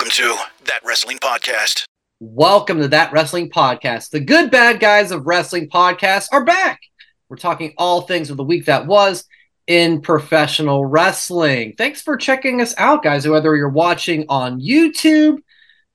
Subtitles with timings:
[0.00, 1.84] Welcome to That Wrestling Podcast.
[2.20, 4.08] Welcome to That Wrestling Podcast.
[4.08, 6.80] The good bad guys of wrestling podcasts are back.
[7.28, 9.26] We're talking all things of the week that was
[9.66, 11.74] in professional wrestling.
[11.76, 13.28] Thanks for checking us out, guys.
[13.28, 15.42] Whether you're watching on YouTube,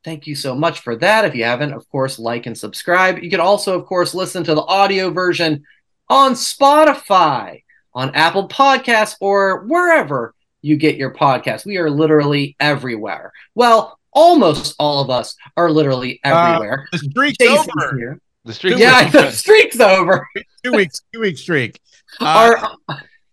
[0.04, 1.26] thank you so much for that.
[1.26, 3.24] If you haven't, of course, like and subscribe.
[3.24, 5.64] You can also, of course, listen to the audio version
[6.10, 7.64] on Spotify,
[7.96, 11.64] on Apple Podcasts, or wherever you get your podcast.
[11.64, 13.32] We are literally everywhere.
[13.54, 16.88] Well, almost all of us are literally everywhere.
[16.92, 17.98] Uh, the streak's Jason's over.
[17.98, 18.20] here.
[18.46, 18.78] The streak.
[18.78, 20.28] Yeah, the streak's over.
[20.64, 21.80] Two weeks, two week streak.
[22.22, 22.56] Uh,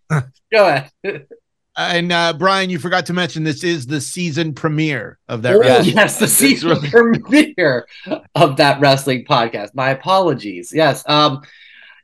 [0.09, 1.25] Our- go ahead.
[1.77, 5.55] and uh, Brian, you forgot to mention this is the season premiere of that.
[5.55, 5.95] Oh, wrestling.
[5.95, 7.87] yes, the season really- premiere
[8.35, 9.69] of that wrestling podcast.
[9.73, 10.71] My apologies.
[10.75, 11.03] Yes.
[11.07, 11.43] Um.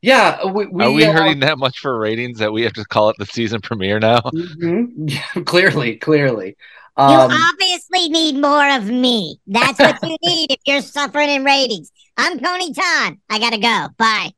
[0.02, 0.46] Yeah.
[0.46, 3.09] We, we, Are we uh, hurting that much for ratings that we have to call
[3.09, 4.20] it the season premiere now?
[4.22, 4.92] mhm.
[4.96, 6.56] Yeah, clearly, clearly.
[7.00, 9.39] You Um, obviously need more of me.
[9.47, 11.91] That's what you need if you're suffering in ratings.
[12.17, 13.19] I'm Coney Ton.
[13.30, 13.88] I gotta go.
[13.97, 14.31] Bye.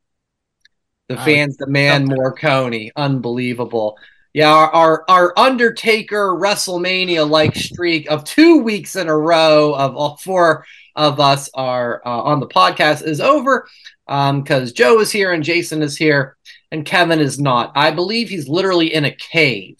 [1.09, 2.91] the I fans demand more Coney.
[2.95, 3.97] Unbelievable.
[4.33, 9.95] Yeah, our, our our Undertaker WrestleMania like streak of two weeks in a row of
[9.97, 10.65] all four
[10.95, 13.67] of us are uh, on the podcast is over
[14.07, 16.37] because Joe is here and Jason is here
[16.71, 17.71] and Kevin is not.
[17.75, 19.77] I believe he's literally in a cave.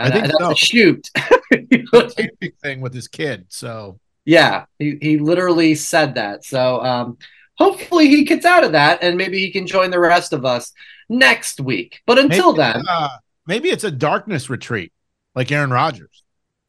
[0.00, 0.50] I think that's so.
[0.50, 1.08] a shoot.
[1.52, 3.46] Camping thing with his kid.
[3.48, 6.44] So Yeah, he, he literally said that.
[6.44, 7.18] So um,
[7.56, 10.72] hopefully he gets out of that and maybe he can join the rest of us
[11.08, 12.00] next week.
[12.06, 13.08] But until maybe, then, uh,
[13.46, 14.92] maybe it's a darkness retreat,
[15.34, 16.22] like Aaron Rodgers.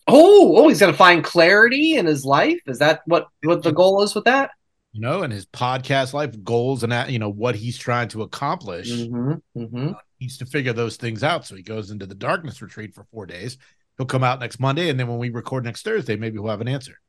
[0.07, 2.59] oh, oh, he's gonna find clarity in his life.
[2.67, 4.51] Is that what what the goal is with that?
[4.91, 8.23] You know, and his podcast life goals and that, you know what he's trying to
[8.23, 8.91] accomplish.
[8.91, 9.91] Mm-hmm, mm-hmm.
[10.21, 11.45] Needs to figure those things out.
[11.45, 13.57] So he goes into the darkness retreat for four days.
[13.97, 16.61] He'll come out next Monday, and then when we record next Thursday, maybe we'll have
[16.61, 16.99] an answer.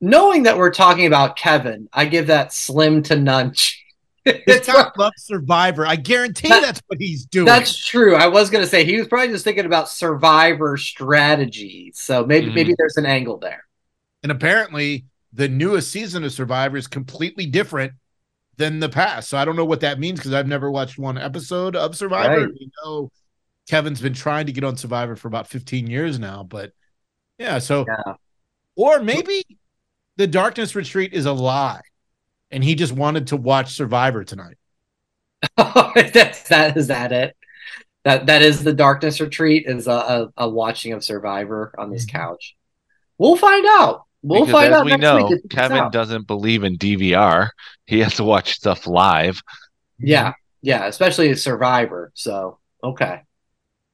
[0.00, 3.54] Knowing that we're talking about Kevin, I give that slim to none.
[4.26, 5.86] It's guy loves Survivor.
[5.86, 7.44] I guarantee That- that's what he's doing.
[7.44, 8.14] That's true.
[8.16, 11.98] I was gonna say he was probably just thinking about survivor strategies.
[11.98, 12.54] So maybe Mhm.
[12.54, 13.64] maybe there's an angle there.
[14.22, 15.04] and apparently,
[15.34, 17.92] the newest season of Survivor is completely different
[18.56, 19.28] than the past.
[19.30, 22.40] So I don't know what that means because I've never watched one episode of Survivor.
[22.46, 22.48] Right.
[22.52, 23.10] We know
[23.68, 26.72] Kevin's been trying to get on Survivor for about 15 years now, but
[27.38, 27.58] yeah.
[27.58, 28.14] So, Yeah.
[28.76, 29.44] or maybe
[30.16, 31.80] the darkness retreat is a lie,
[32.50, 34.56] and he just wanted to watch Survivor tonight.
[35.56, 37.36] That's that is that it.
[38.04, 42.04] That that is the darkness retreat is a, a, a watching of Survivor on this
[42.06, 42.10] Mhm.
[42.12, 42.56] couch.
[43.18, 44.02] We'll find out.
[44.24, 45.32] We'll because find as out we next know, week.
[45.32, 47.50] if it comes Kevin doesn't believe in DVR.
[47.84, 49.42] He has to watch stuff live.
[49.98, 52.10] Yeah, yeah, especially a Survivor.
[52.14, 53.20] So okay,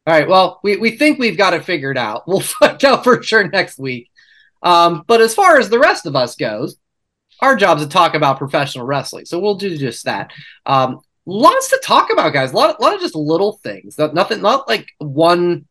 [0.07, 0.29] all right.
[0.29, 2.23] Well, we we think we've got it figured out.
[2.29, 4.09] We'll find out for sure next week.
[4.63, 6.77] Um, but as far as the rest of us goes,
[7.41, 9.25] our job is to talk about professional wrestling.
[9.25, 10.31] So we'll do just that.
[10.65, 12.53] Um, lots to talk about, guys.
[12.53, 13.99] A lot, a lot of just little things.
[13.99, 15.67] Not, nothing, not like one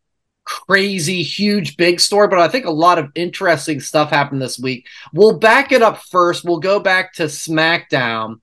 [0.49, 4.87] crazy, huge, big story, but I think a lot of interesting stuff happened this week.
[5.13, 6.43] We'll back it up first.
[6.43, 8.41] We'll go back to SmackDown.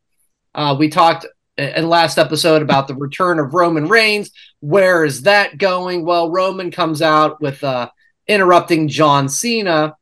[0.55, 1.27] Uh, we talked
[1.59, 4.31] in last episode about the return of Roman Reigns.
[4.61, 6.05] Where is that going?
[6.05, 7.91] Well, Roman comes out with uh,
[8.29, 9.97] interrupting John Cena.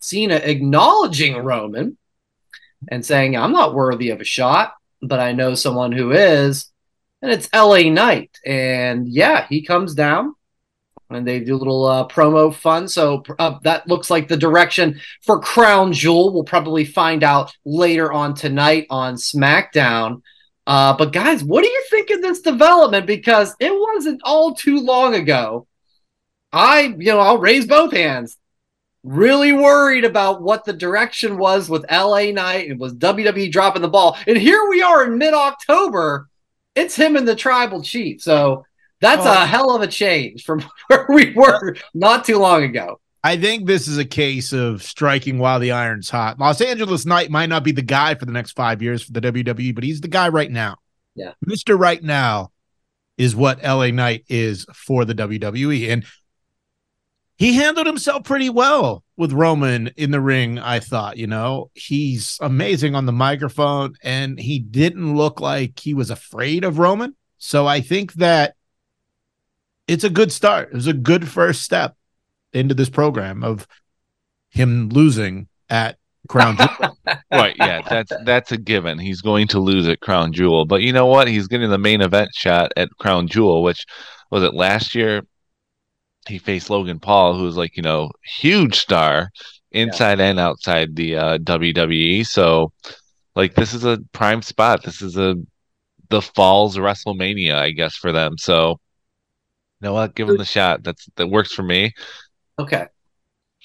[0.00, 1.98] Cena acknowledging Roman
[2.88, 6.70] and saying, I'm not worthy of a shot, but I know someone who is.
[7.20, 8.38] And it's LA Knight.
[8.46, 10.34] And yeah, he comes down
[11.10, 12.88] and they do a little uh, promo fun.
[12.88, 16.32] So uh, that looks like the direction for Crown Jewel.
[16.32, 20.22] We'll probably find out later on tonight on SmackDown.
[20.66, 23.06] Uh, but guys, what do you think of this development?
[23.06, 25.66] Because it wasn't all too long ago.
[26.52, 28.36] I, you know, I'll raise both hands
[29.02, 32.68] really worried about what the direction was with LA Knight.
[32.68, 34.18] It was WWE dropping the ball.
[34.26, 36.28] And here we are in mid October.
[36.74, 38.22] It's him and the tribal chief.
[38.22, 38.64] So
[39.00, 39.32] that's Oh.
[39.32, 43.00] a hell of a change from where we were not too long ago.
[43.22, 46.38] I think this is a case of striking while the iron's hot.
[46.38, 49.20] Los Angeles Knight might not be the guy for the next five years for the
[49.20, 50.76] WWE, but he's the guy right now.
[51.14, 51.32] Yeah.
[51.46, 51.78] Mr.
[51.78, 52.50] Right Now
[53.18, 55.90] is what LA Knight is for the WWE.
[55.90, 56.06] And
[57.36, 61.16] he handled himself pretty well with Roman in the ring, I thought.
[61.18, 66.64] You know, he's amazing on the microphone and he didn't look like he was afraid
[66.64, 67.14] of Roman.
[67.38, 68.54] So I think that
[69.90, 70.68] it's a good start.
[70.68, 71.96] It was a good first step
[72.52, 73.66] into this program of
[74.50, 75.98] him losing at
[76.28, 76.96] Crown Jewel.
[77.32, 78.98] Right, yeah, that's that's a given.
[78.98, 81.26] He's going to lose at Crown Jewel, but you know what?
[81.26, 83.84] He's getting the main event shot at Crown Jewel, which
[84.30, 85.22] was it last year.
[86.28, 88.10] He faced Logan Paul, who's like you know
[88.40, 89.30] huge star,
[89.72, 92.24] inside and outside the uh, WWE.
[92.26, 92.72] So,
[93.34, 94.84] like, this is a prime spot.
[94.84, 95.34] This is a
[96.10, 98.38] the Falls WrestleMania, I guess, for them.
[98.38, 98.89] So, you
[99.80, 100.14] know what?
[100.14, 100.82] Give them the shot.
[100.82, 101.92] That's that works for me.
[102.58, 102.86] Okay.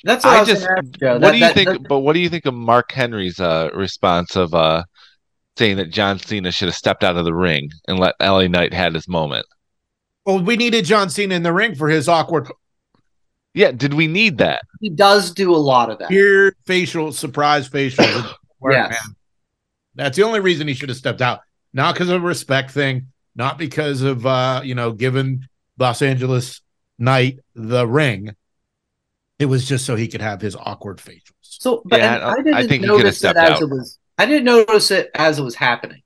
[0.03, 1.13] That's what I, I was just ask, Joe.
[1.13, 1.69] what That- do you that- think?
[1.69, 4.83] that- but what do you think of Mark Henry's uh, response of uh,
[5.57, 8.73] saying that John Cena should have stepped out of the ring and let LA Knight
[8.73, 9.45] had his moment?
[10.25, 12.49] Well, we needed John Cena in the ring for his awkward
[13.53, 14.61] Yeah, did we need that?
[14.81, 16.09] he does do a lot of that.
[16.09, 18.05] weird facial surprise facial.
[18.67, 18.89] Yes.
[18.89, 19.15] man.
[19.93, 21.41] That's the only reason he should have stepped out.
[21.73, 26.61] Not because of a respect thing, not because of uh, you know, giving Los Angeles
[26.97, 28.35] Knight, the ring.
[29.39, 31.33] It was just so he could have his awkward facials.
[31.41, 33.49] So, but Yeah, I- I, I didn't think he could have notice it stepped as
[33.51, 33.61] out.
[33.61, 33.99] it was.
[34.17, 36.01] I didn't notice it as it was happening.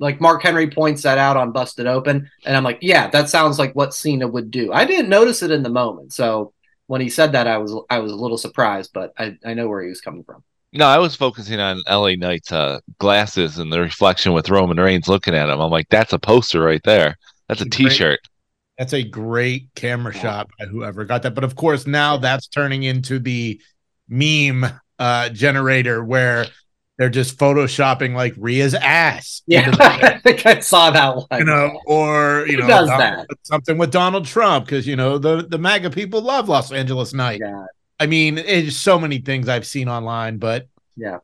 [0.00, 3.58] Like Mark Henry points that out on Busted Open, and I'm like, yeah, that sounds
[3.58, 4.72] like what Cena would do.
[4.72, 6.52] I didn't notice it in the moment, so
[6.86, 9.68] when he said that, I was I was a little surprised, but I, I know
[9.68, 10.42] where he was coming from.
[10.72, 15.08] No, I was focusing on LA Knight's uh, glasses and the reflection with Roman Reigns
[15.08, 15.60] looking at him.
[15.60, 17.16] I'm like, that's a poster right there.
[17.48, 17.88] That's a Great.
[17.90, 18.20] T-shirt.
[18.78, 21.34] That's a great camera shot by whoever got that.
[21.34, 23.60] But of course, now that's turning into the
[24.08, 24.64] meme
[24.98, 26.46] uh generator where
[26.96, 29.42] they're just photoshopping like Rhea's ass.
[29.46, 31.26] Yeah, I think I saw that one.
[31.38, 35.46] you know, or you Who know, Donald- something with Donald Trump because you know the
[35.48, 37.40] the MAGA people love Los Angeles Knight.
[37.42, 37.66] Yeah,
[38.00, 41.18] I mean, it's so many things I've seen online, but Yeah.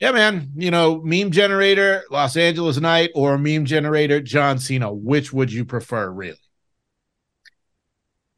[0.00, 0.50] yeah, man.
[0.56, 4.92] You know, meme generator Los Angeles Knight or meme generator John Cena.
[4.92, 6.36] Which would you prefer, really?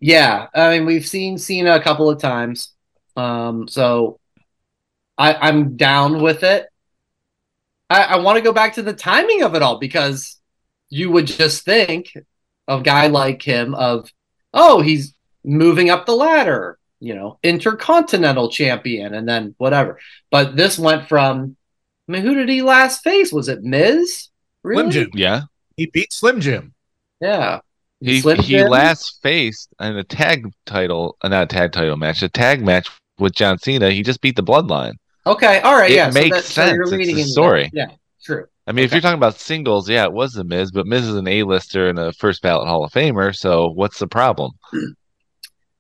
[0.01, 0.47] Yeah.
[0.55, 2.73] I mean, we've seen Cena a couple of times,
[3.17, 4.21] um, so
[5.19, 6.67] I, I'm down with it.
[7.89, 10.41] I, I want to go back to the timing of it all because
[10.89, 12.13] you would just think
[12.69, 14.11] of a guy like him of,
[14.53, 15.15] oh, he's
[15.45, 19.99] moving up the ladder, you know, intercontinental champion, and then whatever.
[20.31, 21.57] But this went from,
[22.09, 23.33] I mean, who did he last face?
[23.33, 24.29] Was it Miz?
[24.63, 25.11] Slim Jim.
[25.15, 25.43] Yeah,
[25.77, 26.75] He beat Slim Jim.
[27.21, 27.61] Yeah.
[28.01, 28.69] He Slim he Jim?
[28.69, 32.89] last faced in a tag title, uh, not a tag title match, a tag match
[33.19, 33.91] with John Cena.
[33.91, 34.95] He just beat the Bloodline.
[35.27, 36.11] Okay, all right, It yeah.
[36.11, 36.73] makes that- sense.
[36.75, 37.33] you're It's leading the into that.
[37.33, 37.71] story.
[37.73, 37.87] Yeah,
[38.23, 38.45] true.
[38.69, 41.15] I mean, if you're talking about singles, yeah, it was the Miz, but Miz is
[41.17, 43.35] an A-lister and a first ballot Hall of Famer.
[43.35, 44.53] So what's the problem?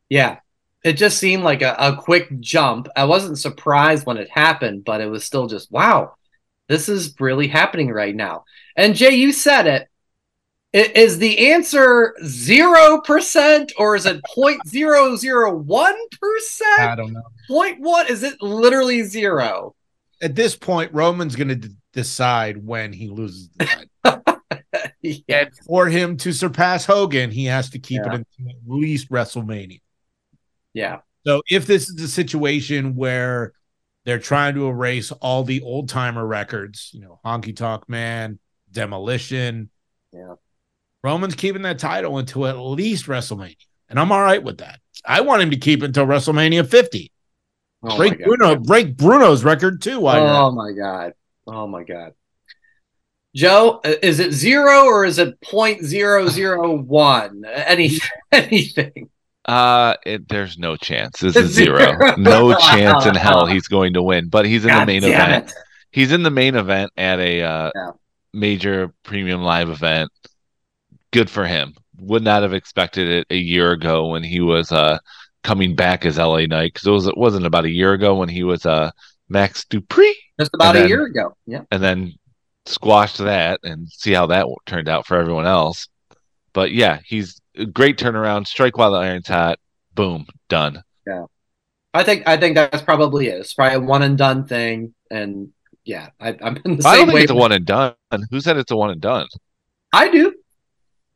[0.08, 0.36] Yeah.
[0.84, 2.86] It just seemed like a, a quick jump.
[2.94, 6.14] I wasn't surprised when it happened, but it was still just, wow,
[6.68, 8.44] this is really happening right now.
[8.76, 9.88] And Jay, you said it.
[10.74, 16.62] I- Is the answer 0% or is it 0.001%?
[16.78, 17.22] I don't know.
[17.48, 18.10] Point what?
[18.10, 19.74] Is it literally zero?
[20.22, 23.64] At this point, Roman's going to d- decide when he loses the
[24.04, 24.22] title.
[25.02, 25.14] yeah.
[25.28, 28.14] and for him to surpass Hogan, he has to keep Yeah.
[28.14, 29.80] it until at least WrestleMania.
[30.74, 30.98] Yeah.
[31.26, 33.52] So if this is a situation where
[34.04, 38.38] they're trying to erase all the old timer records, you know, Honky Tonk Man,
[38.70, 39.70] Demolition,
[40.12, 40.34] Yeah.
[41.04, 43.56] Roman's keeping that title until at least WrestleMania,
[43.88, 44.80] and I'm all right with that.
[45.04, 47.12] I want him to keep it until WrestleMania 50.
[47.82, 50.00] Oh break Bruno, break Bruno's record too.
[50.00, 51.12] While you're Oh my god.
[51.46, 52.14] Oh my god.
[53.34, 57.44] Joe, is it zero or is it point zero zero one?
[57.54, 57.98] Any
[58.32, 59.10] anything?
[59.44, 61.20] Uh, it, there's no chance.
[61.20, 61.78] This is Zero.
[61.78, 62.16] zero.
[62.16, 64.28] No chance in hell he's going to win.
[64.28, 65.50] But he's in the main event.
[65.50, 65.54] it.
[65.92, 67.90] He's in the main event at a uh, Yeah.
[68.32, 70.10] major premium live event.
[71.16, 71.74] Good for him.
[71.98, 74.98] Would not have expected it a year ago when he was uh
[75.42, 78.28] coming back as LA Knight because it was it wasn't about a year ago when
[78.28, 78.90] he was uh
[79.28, 81.34] Max Dupri Just about a then- year ago.
[81.46, 81.62] Yeah.
[81.70, 82.12] and then
[82.66, 85.88] squashed that and see how that turned out for everyone else.
[86.52, 88.46] But yeah, he's a great turnaround.
[88.46, 89.58] Strike while the iron's hot.
[89.94, 90.82] Boom, done.
[91.06, 91.24] Yeah,
[91.94, 93.38] I think I think that's probably it.
[93.40, 94.94] It's probably a one and done thing.
[95.10, 95.50] And
[95.84, 97.22] yeah, I, I'm in the I don't think way.
[97.22, 97.94] it's a one and done.
[98.30, 99.26] Who said it's a one and done?
[99.94, 100.34] I do.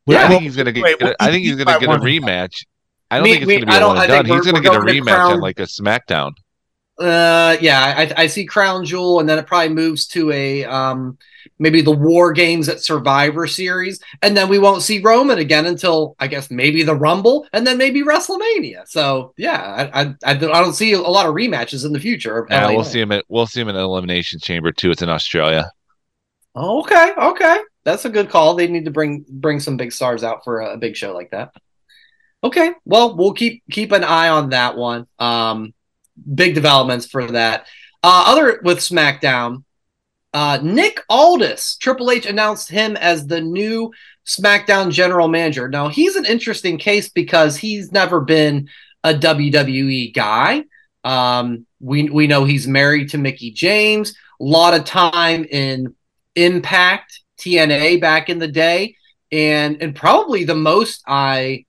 [0.09, 0.83] I think he's gonna get.
[0.83, 2.29] Wait, what I think he's gonna get a one and done?
[2.29, 2.65] rematch.
[3.09, 4.37] I don't Me- think it's me- gonna be I a don't- one and done.
[4.37, 6.31] He's gonna get a rematch crown- on like a SmackDown.
[6.99, 11.17] Uh, yeah, I, I see Crown Jewel, and then it probably moves to a um
[11.57, 16.15] maybe the War Games at Survivor Series, and then we won't see Roman again until
[16.19, 18.87] I guess maybe the Rumble, and then maybe WrestleMania.
[18.87, 22.45] So yeah, I I, I don't see a lot of rematches in the future.
[22.51, 24.91] Yeah, LA we'll see him at we'll see him in elimination chamber too.
[24.91, 25.71] It's in Australia.
[26.53, 28.55] Oh, okay, okay, that's a good call.
[28.55, 31.31] They need to bring bring some big stars out for a, a big show like
[31.31, 31.53] that.
[32.43, 35.07] Okay, well, we'll keep keep an eye on that one.
[35.19, 35.73] Um,
[36.33, 37.67] big developments for that.
[38.03, 39.63] Uh, other with SmackDown,
[40.33, 43.91] uh, Nick Aldis, Triple H announced him as the new
[44.25, 45.67] SmackDown general manager.
[45.67, 48.69] Now he's an interesting case because he's never been
[49.03, 50.65] a WWE guy.
[51.03, 54.11] Um, we we know he's married to Mickie James.
[54.39, 55.95] A lot of time in
[56.35, 58.95] Impact TNA back in the day,
[59.31, 61.65] and and probably the most I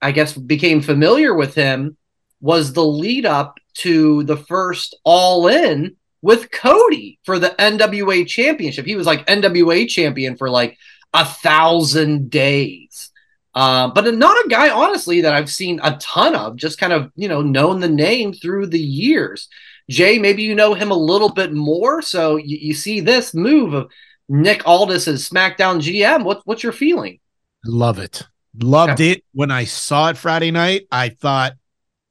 [0.00, 1.96] I guess became familiar with him
[2.40, 8.84] was the lead up to the first All In with Cody for the NWA Championship.
[8.84, 10.76] He was like NWA champion for like
[11.14, 13.10] a thousand days.
[13.54, 17.12] Uh, but not a guy, honestly, that I've seen a ton of, just kind of,
[17.16, 19.48] you know, known the name through the years.
[19.90, 22.00] Jay, maybe you know him a little bit more.
[22.00, 23.90] So you, you see this move of
[24.28, 26.24] Nick Aldis as SmackDown GM.
[26.24, 27.20] What, what's your feeling?
[27.64, 28.22] Love it.
[28.60, 29.24] Loved it.
[29.32, 31.54] When I saw it Friday night, I thought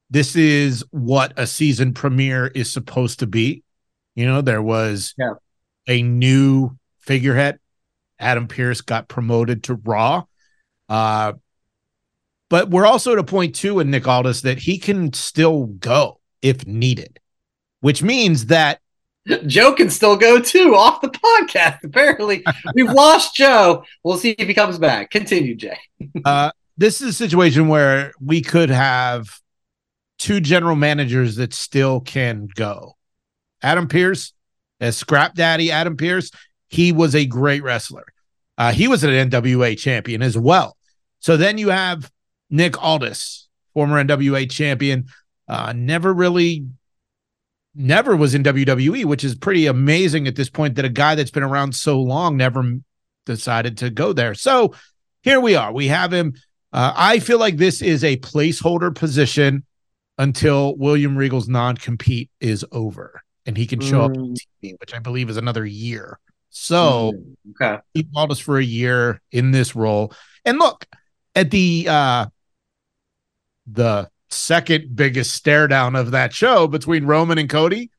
[0.09, 3.63] this is what a season premiere is supposed to be.
[4.15, 5.33] You know, there was yeah.
[5.87, 7.59] a new figurehead.
[8.19, 10.23] Adam Pearce got promoted to Raw.
[10.89, 11.33] Uh,
[12.49, 16.19] but we're also at a point too in Nick Aldis that he can still go
[16.41, 17.19] if needed,
[17.79, 18.81] which means that
[19.47, 21.83] Joe can still go too off the podcast.
[21.83, 22.43] Apparently,
[22.75, 23.83] we've lost Joe.
[24.03, 25.11] We'll see if he comes back.
[25.11, 25.77] Continue, Jay.
[26.25, 29.39] uh, this is a situation where we could have
[30.17, 32.95] two general managers that still can go.
[33.61, 34.33] Adam Pearce,
[34.79, 36.31] as Scrap Daddy Adam Pearce,
[36.69, 38.05] he was a great wrestler.
[38.57, 40.77] Uh, he was an NWA champion as well.
[41.19, 42.11] So then you have
[42.49, 45.05] Nick Aldis, former NWA champion,
[45.47, 46.65] uh, never really,
[47.75, 51.31] never was in WWE, which is pretty amazing at this point that a guy that's
[51.31, 52.63] been around so long never
[53.25, 54.33] decided to go there.
[54.33, 54.73] So
[55.21, 55.71] here we are.
[55.71, 56.33] We have him.
[56.73, 59.65] Uh, I feel like this is a placeholder position
[60.17, 64.05] until William Regal's non compete is over and he can show mm.
[64.05, 66.19] up on TV, which I believe is another year.
[66.49, 67.35] So mm.
[67.61, 67.81] okay.
[67.93, 70.13] he called us for a year in this role.
[70.45, 70.85] And look,
[71.35, 72.25] at the uh
[73.67, 77.91] the second biggest stare down of that show between Roman and Cody,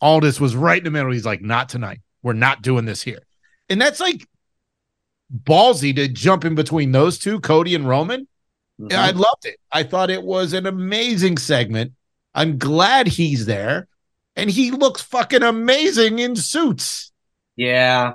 [0.00, 1.12] Aldis was right in the middle.
[1.12, 2.00] He's like, not tonight.
[2.22, 3.22] We're not doing this here.
[3.68, 4.26] And that's like
[5.44, 8.28] ballsy to jump in between those two, Cody and Roman.
[8.80, 8.96] Mm-hmm.
[8.96, 9.58] I loved it.
[9.72, 11.92] I thought it was an amazing segment.
[12.34, 13.88] I'm glad he's there.
[14.34, 17.10] And he looks fucking amazing in suits.
[17.56, 18.14] Yeah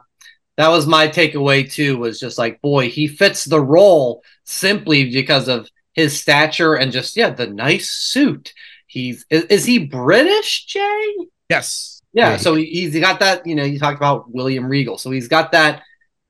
[0.58, 5.48] that was my takeaway too was just like boy he fits the role simply because
[5.48, 8.54] of his stature and just yeah the nice suit.
[8.88, 11.16] He's is, is he british jay?
[11.50, 12.02] Yes.
[12.14, 14.98] Yeah, yeah so he, he's got that you know you talked about william regal.
[14.98, 15.84] So he's got that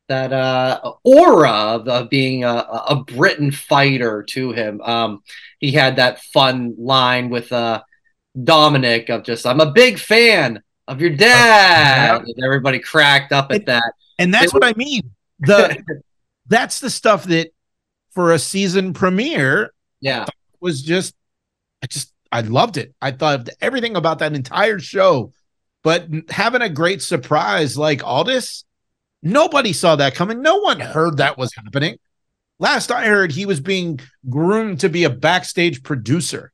[0.07, 4.81] that uh aura of, of being a, a britain fighter to him.
[4.81, 5.23] Um
[5.59, 7.81] he had that fun line with uh
[8.41, 12.21] dominic of just i'm a big fan of your dad.
[12.21, 13.93] Uh, everybody cracked up at that.
[14.19, 15.11] And that's what I mean.
[15.39, 15.81] The
[16.47, 17.51] that's the stuff that
[18.11, 20.25] for a season premiere, yeah,
[20.59, 21.13] was just
[21.83, 22.93] I just I loved it.
[23.01, 25.33] I thought everything about that entire show.
[25.83, 28.65] But having a great surprise like Aldis,
[29.23, 30.41] nobody saw that coming.
[30.41, 31.97] No one heard that was happening.
[32.59, 33.99] Last I heard, he was being
[34.29, 36.53] groomed to be a backstage producer.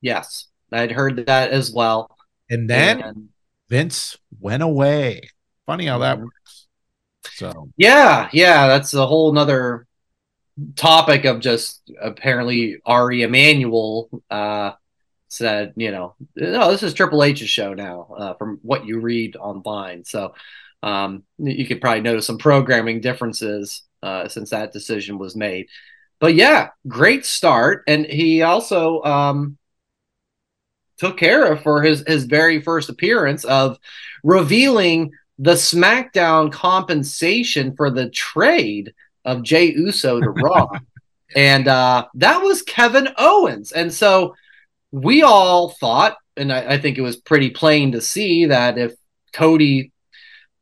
[0.00, 2.16] Yes, I'd heard that as well.
[2.50, 3.28] And then and...
[3.68, 5.30] Vince went away.
[5.66, 6.24] Funny how that mm-hmm.
[6.24, 6.66] works.
[7.34, 9.86] So yeah, yeah, that's a whole nother
[10.76, 14.72] topic of just apparently Ari Emanuel uh,
[15.28, 19.36] said, you know, no, this is Triple H's show now, uh, from what you read
[19.36, 20.04] online.
[20.04, 20.34] So
[20.82, 25.66] um, you could probably notice some programming differences uh, since that decision was made.
[26.20, 29.58] But yeah, great start, and he also um,
[30.98, 33.78] took care of for his his very first appearance of
[34.24, 38.92] revealing the SmackDown compensation for the trade
[39.24, 40.68] of Jey Uso to Raw.
[41.36, 43.72] and uh, that was Kevin Owens.
[43.72, 44.34] And so
[44.90, 48.94] we all thought, and I, I, think it was pretty plain to see that if
[49.32, 49.92] Cody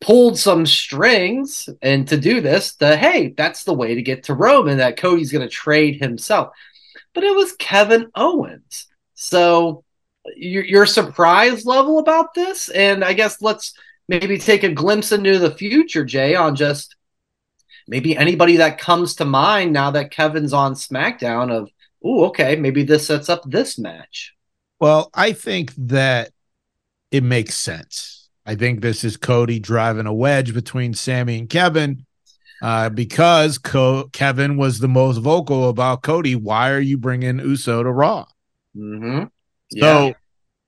[0.00, 4.34] pulled some strings and to do this, the hey, that's the way to get to
[4.34, 6.48] Rome, and that Cody's going to trade himself.
[7.14, 8.86] But it was Kevin Owens.
[9.14, 9.84] So
[10.34, 13.74] your, your surprise level about this, and I guess let's
[14.08, 16.95] maybe take a glimpse into the future, Jay, on just
[17.88, 21.70] maybe anybody that comes to mind now that Kevin's on SmackDown of,
[22.04, 24.34] oh, okay, maybe this sets up this match.
[24.80, 26.30] Well, I think that
[27.10, 28.28] it makes sense.
[28.44, 32.04] I think this is Cody driving a wedge between Sami and Kevin
[32.62, 36.36] uh, because Co- Kevin was the most vocal about Cody.
[36.36, 38.26] Why are you bringing Uso to Raw?
[38.76, 39.24] Mm-hmm.
[39.70, 39.82] Yeah.
[39.82, 40.14] So,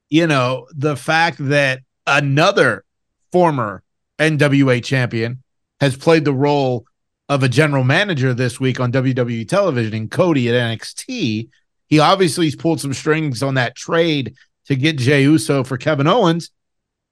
[0.09, 2.85] you know, the fact that another
[3.31, 3.83] former
[4.19, 5.43] NWA champion,
[5.81, 6.85] has played the role
[7.29, 11.49] of a general manager this week on WWE television and Cody at NXT.
[11.87, 14.35] He obviously has pulled some strings on that trade
[14.67, 16.51] to get Jey Uso for Kevin Owens.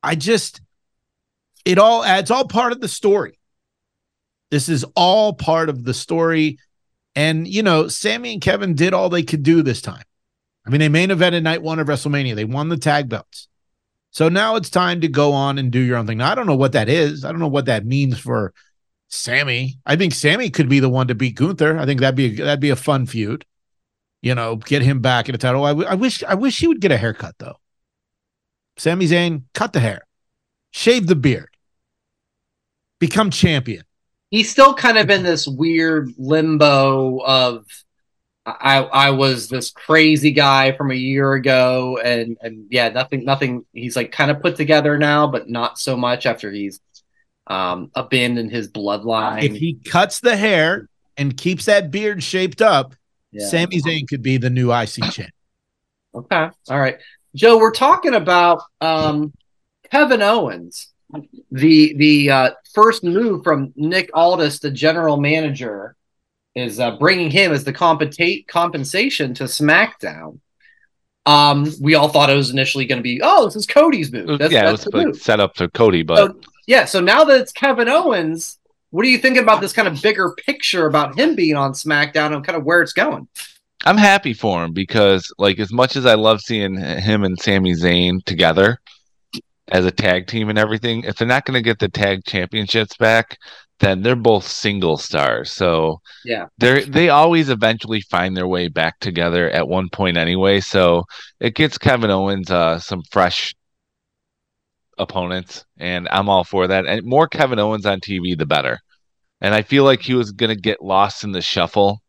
[0.02, 0.60] I just,
[1.64, 3.38] it all adds all part of the story.
[4.50, 6.58] This is all part of the story.
[7.14, 10.04] And, you know, Sami and Kevin did all they could do this time.
[10.66, 12.34] I mean, they main evented night one of WrestleMania.
[12.34, 13.48] They won the tag belts.
[14.10, 16.18] So now it's time to go on and do your own thing.
[16.18, 17.24] Now, I don't know what that is.
[17.24, 18.52] I don't know what that means for
[19.08, 19.78] Sami.
[19.86, 21.78] I think Sami could be the one to beat Gunther.
[21.78, 23.44] I think that'd be a, that'd be a fun feud.
[24.22, 25.64] You know, get him back in the title.
[25.64, 27.56] I, w- I wish I wish he would get a haircut though.
[28.76, 30.06] Sami Zayn, cut the hair,
[30.70, 31.48] shave the beard,
[32.98, 33.84] become champion.
[34.30, 37.66] He's still kind of in this weird limbo of
[38.44, 43.64] I I was this crazy guy from a year ago and and yeah nothing nothing
[43.72, 46.80] he's like kind of put together now but not so much after he's
[47.46, 49.42] um abandoned his bloodline.
[49.42, 52.94] If he cuts the hair and keeps that beard shaped up,
[53.32, 53.46] Yeah.
[53.46, 55.30] Sami Zayn could be the new IC champ.
[56.14, 56.48] Okay.
[56.70, 56.96] All right.
[57.34, 59.32] Joe, we're talking about um,
[59.90, 60.92] Kevin Owens.
[61.52, 65.94] The the uh, first move from Nick Aldis, the general manager,
[66.54, 70.40] is uh, bringing him as the compensate compensation to SmackDown.
[71.26, 74.38] Um, we all thought it was initially going to be, oh, this is Cody's move.
[74.38, 75.16] That's, yeah, it was like move.
[75.16, 76.84] set up for Cody, but So, yeah.
[76.84, 78.58] So now that it's Kevin Owens,
[78.90, 82.34] what are you thinking about this kind of bigger picture about him being on SmackDown
[82.34, 83.26] and kind of where it's going?
[83.84, 87.72] I'm happy for him because, like, as much as I love seeing him and Sami
[87.74, 88.80] Zayn together
[89.68, 92.96] as a tag team and everything, if they're not going to get the tag championships
[92.96, 93.36] back,
[93.80, 95.50] then they're both single stars.
[95.52, 96.46] So Yeah.
[96.58, 100.60] they they always eventually find their way back together at one point anyway.
[100.60, 101.04] So
[101.40, 103.54] it gets Kevin Owens uh, some fresh
[104.98, 106.86] opponents, and I'm all for that.
[106.86, 108.78] And more Kevin Owens on TV, the better.
[109.40, 112.00] And I feel like he was going to get lost in the shuffle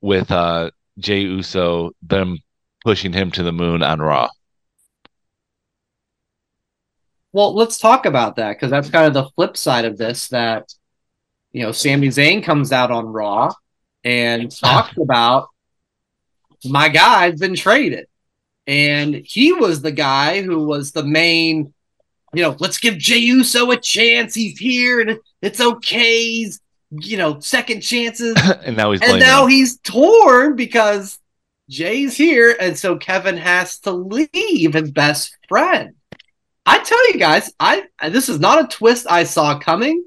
[0.00, 2.38] with uh, Jey Uso, them
[2.84, 4.28] pushing him to the moon on Raw.
[7.32, 10.28] Well, let's talk about that because that's kind of the flip side of this.
[10.28, 10.72] That
[11.56, 13.50] you know, Sami Zayn comes out on Raw
[14.04, 15.48] and talks about
[16.66, 18.08] my guy's been traded,
[18.66, 21.72] and he was the guy who was the main.
[22.34, 24.34] You know, let's give Jey Uso a chance.
[24.34, 26.24] He's here, and it's okay.
[26.24, 29.50] He's you know second chances, and now he's and now him.
[29.52, 31.18] he's torn because
[31.70, 35.94] Jay's here, and so Kevin has to leave his best friend.
[36.66, 40.04] I tell you guys, I this is not a twist I saw coming,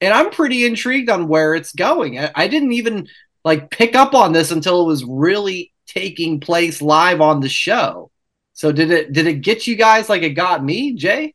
[0.00, 2.18] and I'm pretty intrigued on where it's going.
[2.18, 3.08] I, I didn't even
[3.44, 8.10] like pick up on this until it was really taking place live on the show.
[8.52, 11.34] So did it did it get you guys like it got me, Jay?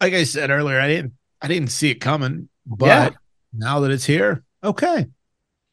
[0.00, 3.10] Like I said earlier, I didn't I didn't see it coming, but Yeah.
[3.52, 5.06] now that it's here, okay.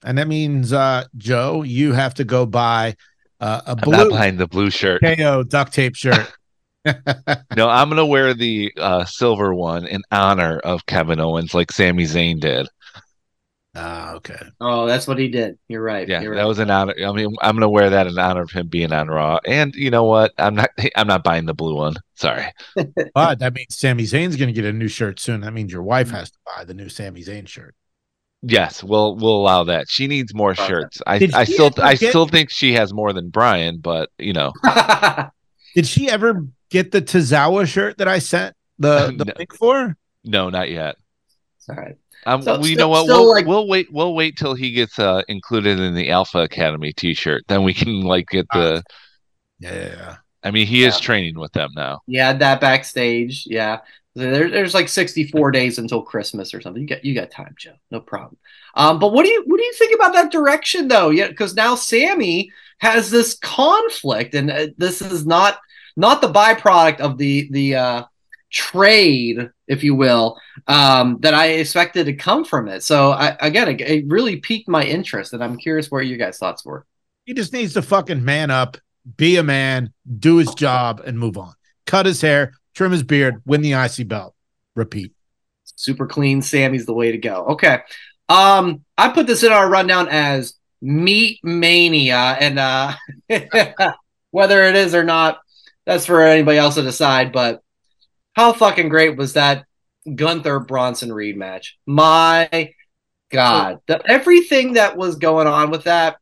[0.04, 2.96] And that means uh Joe, you have to go buy
[3.40, 5.04] uh, a I'm not blue buying the blue shirt.
[5.04, 6.28] KO duct tape shirt.
[7.56, 12.04] No, I'm gonna wear the uh, silver one in honor of Kevin Owens, like Sami
[12.06, 12.68] Zayn did.
[13.76, 14.40] Ah, okay.
[14.62, 15.58] Oh, that's what he did.
[15.68, 16.08] You're right.
[16.08, 16.94] Yeah, You're that was an honor.
[17.04, 19.40] I mean, I'm gonna wear that in honor of him being on Raw.
[19.48, 20.32] And you know what?
[20.38, 20.70] I'm not.
[20.96, 21.96] I'm not buying the blue one.
[22.16, 22.46] Sorry.
[23.16, 25.42] But that means Sami Zayn's going to get a new shirt soon.
[25.42, 27.76] That means your wife has to buy the new Sami Zayn shirt.
[28.44, 29.86] Yes, we'll we'll allow that.
[29.90, 30.68] She needs more Okay.
[30.68, 31.02] shirts.
[31.08, 34.52] I I still I get- still think she has more than Brian, but you know,
[35.76, 39.34] Did she ever get the Tozawa shirt that I sent the, the No.
[39.38, 39.96] link for?
[40.24, 40.96] no, not yet.
[41.70, 41.96] All right.
[42.26, 43.88] Um, So- we still- know what still, we'll, like- we'll wait.
[43.92, 47.44] We'll wait till he gets uh included in the Alpha Academy T-shirt.
[47.48, 48.82] Then we can like get the.
[49.60, 50.18] Yeah.
[50.44, 52.02] I mean, he is training with them now.
[52.08, 53.46] Yeah, that backstage.
[53.46, 53.80] Yeah.
[54.16, 56.82] There, there's like 64 days until Christmas or something.
[56.84, 57.74] You got you got time, Joe.
[57.92, 58.38] No problem.
[58.76, 61.10] Um, but what do you what do you think about that direction though?
[61.10, 62.52] Yeah, because now Sami
[62.84, 65.58] has this conflict, and uh, this is not
[65.96, 68.04] not the byproduct of the the uh,
[68.52, 72.84] trade, if you will, um, that I expected to come from it.
[72.84, 76.38] So I, again, it, it really piqued my interest, and I'm curious what your guys'
[76.38, 76.86] thoughts were.
[77.26, 78.78] He just needs to fucking man up,
[79.16, 81.54] be a man, do his job, and move on.
[81.88, 84.36] Cut his hair, trim his beard, win the IC belt.
[84.76, 85.14] Repeat.
[85.64, 87.46] super clean Sami's the way to go.
[87.46, 87.80] Okay.
[88.28, 92.94] Um, I put this in our rundown as meat mania, and uh
[94.32, 95.40] whether it is or not,
[95.86, 97.32] that's for anybody else to decide.
[97.32, 97.62] But
[98.34, 99.66] how fucking great was that
[100.14, 101.78] Gunther Bronson Reed match?
[101.86, 102.74] My
[103.32, 106.18] God, the, everything that was going on with that,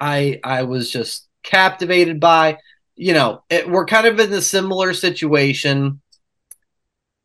[0.00, 2.58] I I was just captivated by.
[2.98, 6.00] You know, it, we're kind of in a similar situation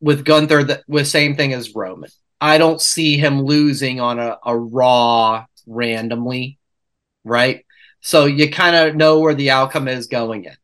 [0.01, 2.09] with Gunther that with same thing as Roman.
[2.41, 6.57] I don't see him losing on a, a raw randomly,
[7.23, 7.65] right?
[8.01, 10.55] So you kind of know where the outcome is going in.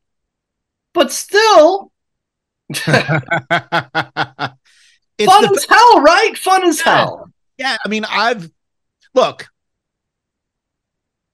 [0.94, 1.92] but still,
[2.70, 3.04] it's fun
[5.18, 6.38] the- as hell, right?
[6.38, 7.30] Fun as hell.
[7.58, 8.50] yeah, I mean, I've
[9.14, 9.48] look,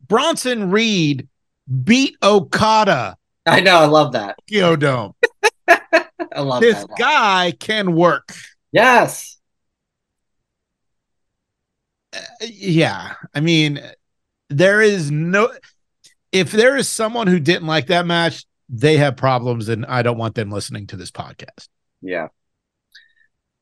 [0.08, 1.28] Bronson Reed
[1.84, 3.78] beat Okada I know.
[3.78, 4.36] I love that.
[4.48, 5.14] Tokyo Dome.
[5.68, 6.98] I love This that.
[6.98, 8.30] guy can work.
[8.72, 9.33] Yes.
[12.42, 13.82] Yeah, I mean,
[14.50, 15.52] there is no.
[16.32, 20.18] If there is someone who didn't like that match, they have problems, and I don't
[20.18, 21.68] want them listening to this podcast.
[22.02, 22.28] Yeah.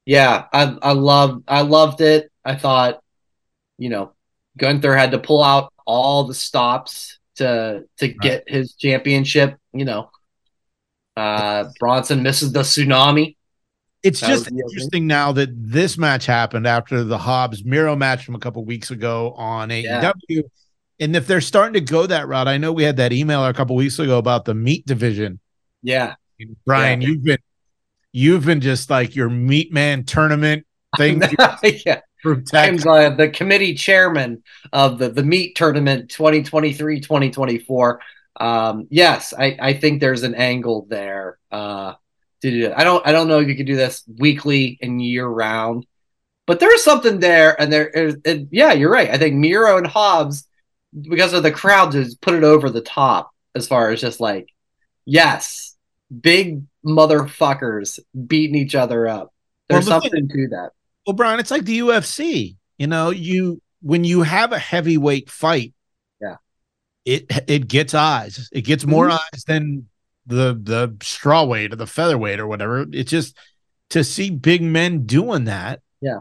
[0.05, 0.45] Yeah.
[0.51, 2.31] I I loved I loved it.
[2.43, 3.01] I thought,
[3.77, 4.13] you know,
[4.57, 10.09] Gunther had to pull out all the stops to to get his championship, you know.
[11.15, 13.35] Uh Bronson misses the tsunami.
[14.03, 14.69] It's That just was the opening.
[14.69, 18.89] interesting now that this match happened after the Hobbs Miro match from a couple weeks
[18.91, 20.11] ago on Yeah.
[20.29, 20.43] AEW.
[20.99, 23.53] And if they're starting to go that route, I know we had that email a
[23.53, 25.39] couple weeks ago about the meat division.
[25.83, 26.15] Yeah.
[26.65, 27.07] Brian, Yeah.
[27.09, 27.37] you've been
[28.13, 30.65] you've been just like your meat man tournament
[30.97, 31.21] thing
[31.85, 32.01] yeah.
[32.53, 38.01] I'm uh, the committee chairman of the the meat tournament 2023 2024.
[38.39, 41.37] Um, yes, I, I think there's an angle there.
[41.51, 41.93] Uh,
[42.41, 42.73] to do it.
[42.75, 45.85] I don't I don't know if you could do this weekly and year round,
[46.47, 47.59] but there's something there.
[47.59, 49.09] And there is, and yeah, you're right.
[49.09, 50.47] I think Miro and Hobbs,
[50.99, 54.49] because of the crowd, just put it over the top as far as just like,
[55.05, 55.75] yes,
[56.19, 59.33] big motherfuckers beating each other up.
[59.69, 60.71] There's Well, thing- something to that.
[61.05, 62.57] Well, Brian, it's like the UFC.
[62.77, 65.73] You know, you when you have a heavyweight fight,
[66.21, 66.35] Yeah.
[67.05, 68.49] it it gets eyes.
[68.51, 69.13] It gets more Mhm.
[69.33, 69.87] eyes than
[70.25, 72.85] the the straw weight or the featherweight or whatever.
[72.91, 73.35] It's just
[73.89, 76.19] to see big men doing that, Yeah.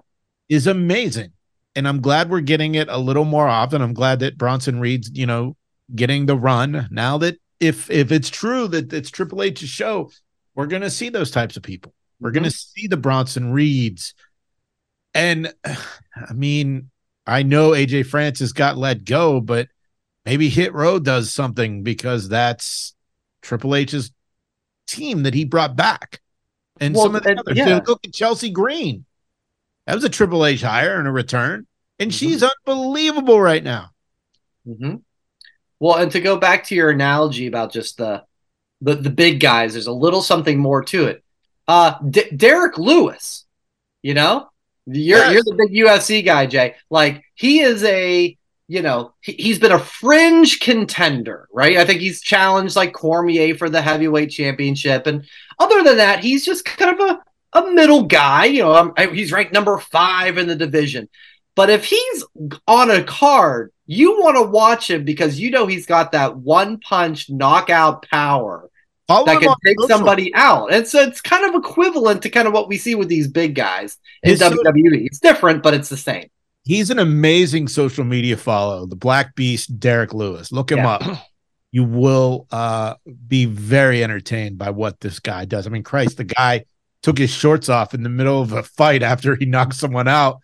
[0.48, 1.32] is amazing.
[1.76, 3.80] And I'm glad we're getting it a little more often.
[3.80, 5.56] I'm glad that Bronson Reed's, you know,
[5.94, 6.88] getting the run.
[6.90, 10.10] Now that if if it's true that it's Triple H's show,
[10.54, 11.94] we're gonna see those types of people.
[12.18, 12.80] We're gonna mm-hmm.
[12.80, 14.14] see the Bronson Reeds.
[15.14, 16.90] And I mean,
[17.26, 19.68] I know AJ Francis got let go, but
[20.24, 22.94] maybe Hit Row does something because that's
[23.42, 24.11] Triple H's
[24.87, 26.20] team that he brought back.
[26.81, 27.57] And Well, some of the and- others.
[27.59, 27.81] yeah.
[27.87, 29.05] Look at Chelsea Green.
[29.87, 31.66] That was a Triple H hire and a return.
[31.98, 32.14] And Mhm.
[32.14, 33.90] she's unbelievable right now.
[34.64, 34.96] hmm
[35.79, 38.24] Well, and to go back to your analogy about just the
[38.83, 41.22] the, the big guys, there's a little something more to it.
[41.68, 43.44] Uh, D- Derrick Lewis,
[44.03, 44.48] you know,
[44.87, 45.33] you're Yes.
[45.35, 46.76] you're the big UFC guy, Jay.
[46.88, 48.38] Like he is a
[48.70, 51.76] you know he, he's been a fringe contender, right?
[51.76, 55.24] I think he's challenged like Cormier for the heavyweight championship, and
[55.59, 58.44] other than that, he's just kind of a a middle guy.
[58.44, 61.09] You know, um, he's ranked number five in the division.
[61.56, 62.24] But if he's
[62.68, 66.78] on a card, you want to watch him because you know he's got that one
[66.78, 68.70] punch knockout power
[69.09, 70.72] Follow that can take somebody out.
[70.72, 73.56] And so it's kind of equivalent to kind of what we see with these big
[73.56, 75.06] guys in so- WWE.
[75.06, 76.30] It's different, but it's the same.
[76.64, 80.52] He's an amazing social media follow, the Black Beast, Derrick Lewis.
[80.52, 80.88] Look him Yeah.
[80.90, 81.18] up.
[81.72, 82.94] You will uh,
[83.28, 85.68] be very entertained by what this guy does.
[85.68, 86.64] I mean, Christ, the guy
[87.04, 90.38] took his shorts off in the middle of a fight after he knocked someone out.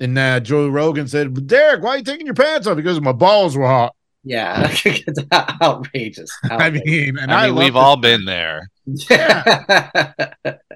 [0.00, 2.78] And uh, Joe Rogan said, Derek, why are you taking your pants off?
[2.78, 3.94] Because my balls were hot.
[4.24, 6.40] Yeah, it's outrageous.
[6.58, 8.70] I mean, and I I, mean, we've this all been there.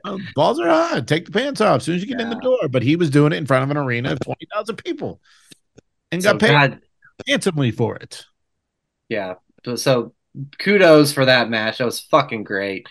[0.05, 1.07] Oh, balls are hot.
[1.07, 2.69] Take the pants off as soon as you get in the door.
[2.69, 5.21] But he was doing it in front of an arena of 20,000 people
[6.13, 6.81] and So, got paid God,
[7.29, 8.27] handsomely for it.
[9.09, 9.35] yeah.
[9.77, 10.13] So
[10.59, 11.79] kudos for that match.
[11.79, 12.89] That was fucking great.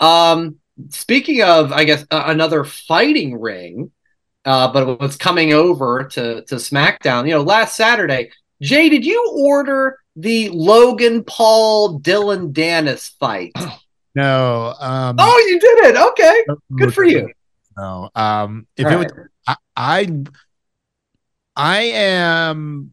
[0.00, 0.56] Um,
[0.90, 3.92] speaking of, I guess uh, another fighting ring,
[4.44, 7.26] uh, but what's coming over to to SmackDown?
[7.28, 13.52] You know, last Saturday, Jay, did you order the Logan Paul Dillon Danis fight?
[14.14, 14.74] No.
[14.80, 15.96] Um, oh, you did it.
[15.96, 16.44] Okay,
[16.76, 17.30] good for you.
[17.76, 18.10] No.
[18.16, 19.28] Um, if All it was.
[19.46, 20.24] I, I,
[21.54, 22.92] I am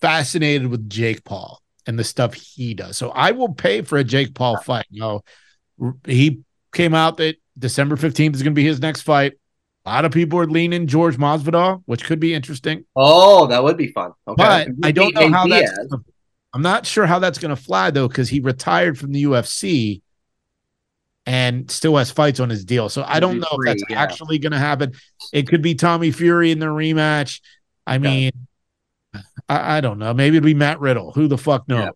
[0.00, 2.96] fascinated with Jake Paul and the stuff he does.
[2.96, 4.86] So I will pay for a Jake Paul fight.
[4.90, 6.40] You know, he
[6.72, 9.34] came out that December 15th is going to be his next fight.
[9.90, 12.84] A lot of people are leaning George Masvidal, which could be interesting.
[12.94, 14.12] Oh, that would be fun.
[14.28, 15.72] Okay, But I don't know how that's.
[15.88, 16.04] Gonna,
[16.54, 20.00] I'm not sure how that's going to fly though, because he retired from the UFC
[21.26, 22.88] and still has fights on his deal.
[22.88, 24.00] So I don't know free, if that's yeah.
[24.00, 24.92] actually going to happen.
[25.32, 27.40] It could be Tommy Fury in the rematch.
[27.84, 28.30] I mean,
[29.48, 30.14] I, I don't know.
[30.14, 31.10] Maybe it'll be Matt Riddle.
[31.14, 31.90] Who the fuck knows?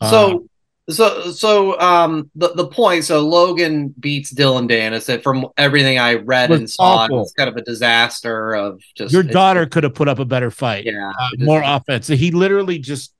[0.00, 0.48] Uh, So,
[0.90, 3.04] so, so, um, the the point.
[3.04, 5.08] So Logan beats Dillon Danis.
[5.08, 9.22] It from everything I read and saw, it's kind of a disaster of just your
[9.22, 10.84] daughter could have put up a better fight.
[10.86, 12.06] Yeah, Uh, more offense.
[12.06, 13.12] He literally just,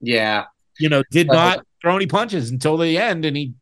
[0.00, 0.44] Yeah,
[0.78, 3.54] you know, did not throw any punches until the end, and he,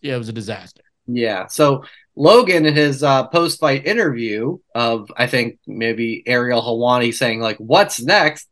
[0.00, 0.82] yeah, it was a disaster.
[1.06, 1.46] Yeah.
[1.46, 1.84] So
[2.16, 8.02] Logan in his uh, post-fight interview of I think maybe Ariel Helwani saying like, "What's
[8.02, 8.48] next?"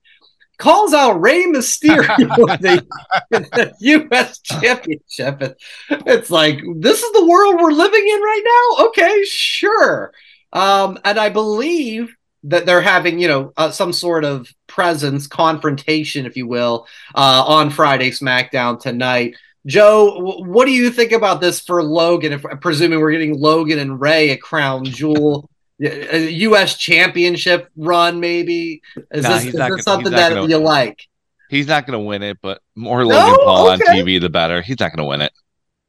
[0.59, 2.27] Calls out Rey Mysterio in
[2.61, 2.87] the,
[3.31, 4.41] the U.S.
[4.41, 5.57] Championship.
[5.89, 8.87] It's like this is the world we're living in right now.
[8.87, 10.13] Okay, sure.
[10.53, 16.27] Um, and I believe that they're having you know uh, some sort of presence confrontation,
[16.27, 19.37] if you will, uh, on Friday SmackDown tonight.
[19.67, 22.33] Joe, what do you think about this for Logan?
[22.33, 26.77] If presuming we're getting Logan and Rey a crown jewel, a U.S.
[26.77, 30.59] Championship run, maybe is Nah, this, he's is not this gonna- something that gonna- you
[30.59, 31.07] like?
[31.51, 33.09] He's not going to win it, but more No?
[33.09, 34.61] Logan Paul on TV, the better.
[34.61, 35.33] He's not going to win it.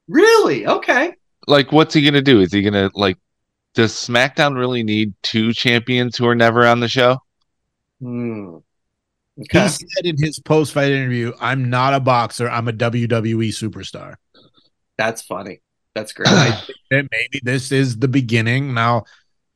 [0.07, 0.65] Really?
[0.65, 1.13] Okay.
[1.47, 2.39] Like, what's he going to do?
[2.39, 3.17] Is he going to like?
[3.75, 7.17] Does SmackDown really need two champions who are never on the show?
[8.01, 8.55] Hmm.
[9.41, 9.63] Okay.
[9.63, 14.15] He said in his post fight interview, I'm not a boxer, I'm a WWE superstar.
[14.97, 15.61] That's funny.
[15.93, 16.27] That's great.
[16.29, 19.03] I think that maybe this is the beginning now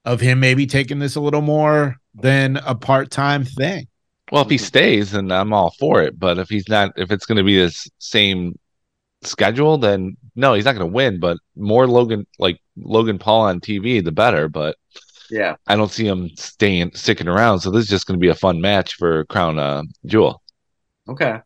[0.05, 3.87] of him maybe taking this a little more than a part time thing.
[4.31, 6.17] Well, if he stays, then I'm all for it.
[6.17, 8.57] But if he's not, if it's going to be this same
[9.21, 11.19] schedule, then no, he's not going to win.
[11.19, 14.49] But more Logan, like Logan Paul on TV, the better.
[14.49, 14.77] But
[15.29, 15.55] yeah.
[15.67, 17.59] I don't see him staying, sticking around.
[17.59, 20.41] So this is just going to be a fun match for Crown uh, Jewel.
[21.07, 21.39] Okay.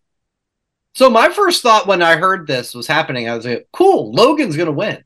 [0.97, 4.57] So my first thought when I heard this was happening, I was like, "Cool, Logan's
[4.57, 5.03] gonna win,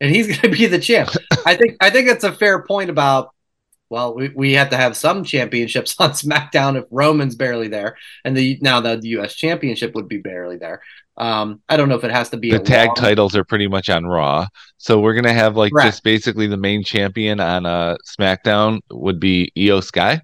[0.00, 1.10] and he's gonna be the champ."
[1.46, 3.34] I think I think that's a fair point about.
[3.90, 8.36] Well, we, we have to have some championships on SmackDown if Roman's barely there, and
[8.36, 9.34] the now the U.S.
[9.34, 10.82] Championship would be barely there.
[11.16, 13.66] Um, I don't know if it has to be The tag long- titles are pretty
[13.66, 14.46] much on Raw.
[14.76, 15.88] So we're going to have like Correct.
[15.88, 20.20] just basically the main champion on uh, SmackDown would be Iyo Sky.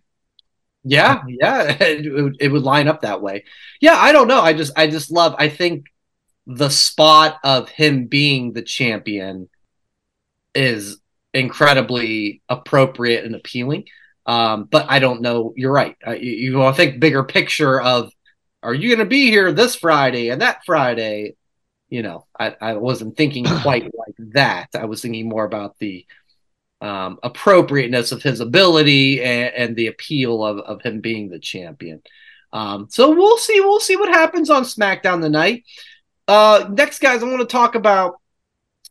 [0.85, 3.45] Yeah, yeah, it, would- it would line up that way.
[3.81, 4.41] Yeah, I don't know.
[4.43, 5.35] I just, I just love.
[5.39, 5.87] I think
[6.47, 9.49] the spot of him being the champion
[10.55, 10.99] is
[11.33, 13.87] incredibly appropriate and appealing.
[14.27, 15.53] Um, but I don't know.
[15.57, 15.97] You're right.
[16.07, 18.11] Uh, you, you want to think bigger picture of,
[18.62, 21.37] are you going to be here this Friday and that Friday?
[21.90, 24.69] You know, I, I wasn't thinking quite like that.
[24.75, 26.07] I was thinking more about the
[26.81, 32.03] um, appropriateness of his ability and, and the appeal of, of him being the champion.
[32.53, 33.61] Um, so we'll see.
[33.61, 35.64] We'll see what happens on SmackDown tonight.
[36.29, 38.21] Uh, next, guys, I want to talk about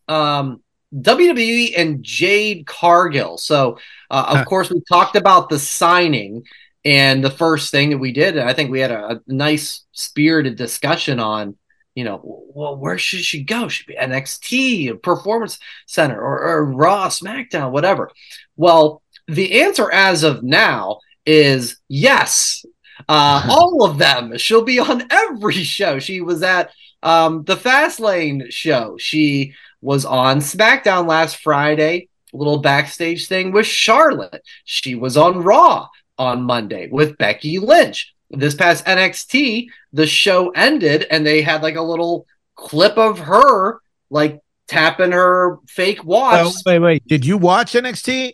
[0.08, 0.63] um,
[1.02, 3.38] WWE and Jade Cargill.
[3.38, 3.78] So,
[4.12, 4.46] uh, of Huh.
[4.46, 6.44] course, we talked about the signing
[6.86, 8.38] and the first thing that we did.
[8.38, 11.56] And I think we had a, a nice spirited discussion on,
[11.96, 13.68] you know, well, where should she go?
[13.68, 18.12] Should be NXT, Performance Center, or, or Raw, SmackDown, whatever.
[18.56, 22.66] Well, the answer as of now is yes.
[23.08, 24.38] Uh, all of them.
[24.38, 26.00] She'll be on every show.
[26.00, 28.98] She was at um, the Fastlane show.
[28.98, 29.54] She
[29.84, 32.08] was on SmackDown last Friday.
[32.34, 34.42] A little backstage thing with Charlotte.
[34.64, 38.14] She was on Raw on Monday with Becky Lynch.
[38.32, 43.80] This past NXT, the show ended and they had like a little clip of her
[44.10, 46.40] like tapping her fake watch.
[46.44, 47.08] Oh, wait, wait.
[47.08, 48.34] Did you watch NXT?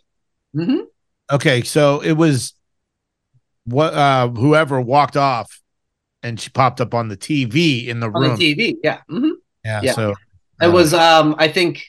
[0.55, 0.85] Mhm.
[1.31, 2.53] Okay, so it was
[3.65, 5.59] what uh whoever walked off
[6.23, 8.35] and she popped up on the TV in the on room.
[8.37, 8.75] the TV.
[8.83, 9.01] Yeah.
[9.09, 9.31] mhm.
[9.65, 9.91] Yeah, Yeah.
[9.93, 10.13] so
[10.61, 11.85] It uh, was um I think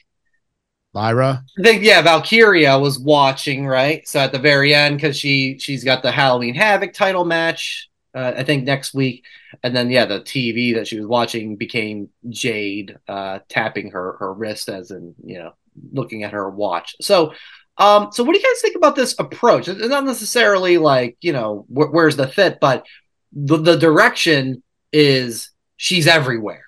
[0.93, 1.43] Lyra.
[1.57, 4.07] I think yeah, Valkyria was watching right.
[4.07, 8.33] So at the very end, because she she's got the Halloween Havoc title match, uh,
[8.35, 9.23] I think next week,
[9.63, 14.33] and then yeah, the TV that she was watching became Jade uh, tapping her her
[14.33, 15.53] wrist as in you know
[15.91, 16.95] looking at her watch.
[17.01, 17.33] So.
[17.77, 19.67] Um, so what do you guys think about this approach?
[19.67, 22.85] It's not necessarily like, you know, wh- where's the fit, but
[23.31, 26.65] the, the direction is she's everywhere.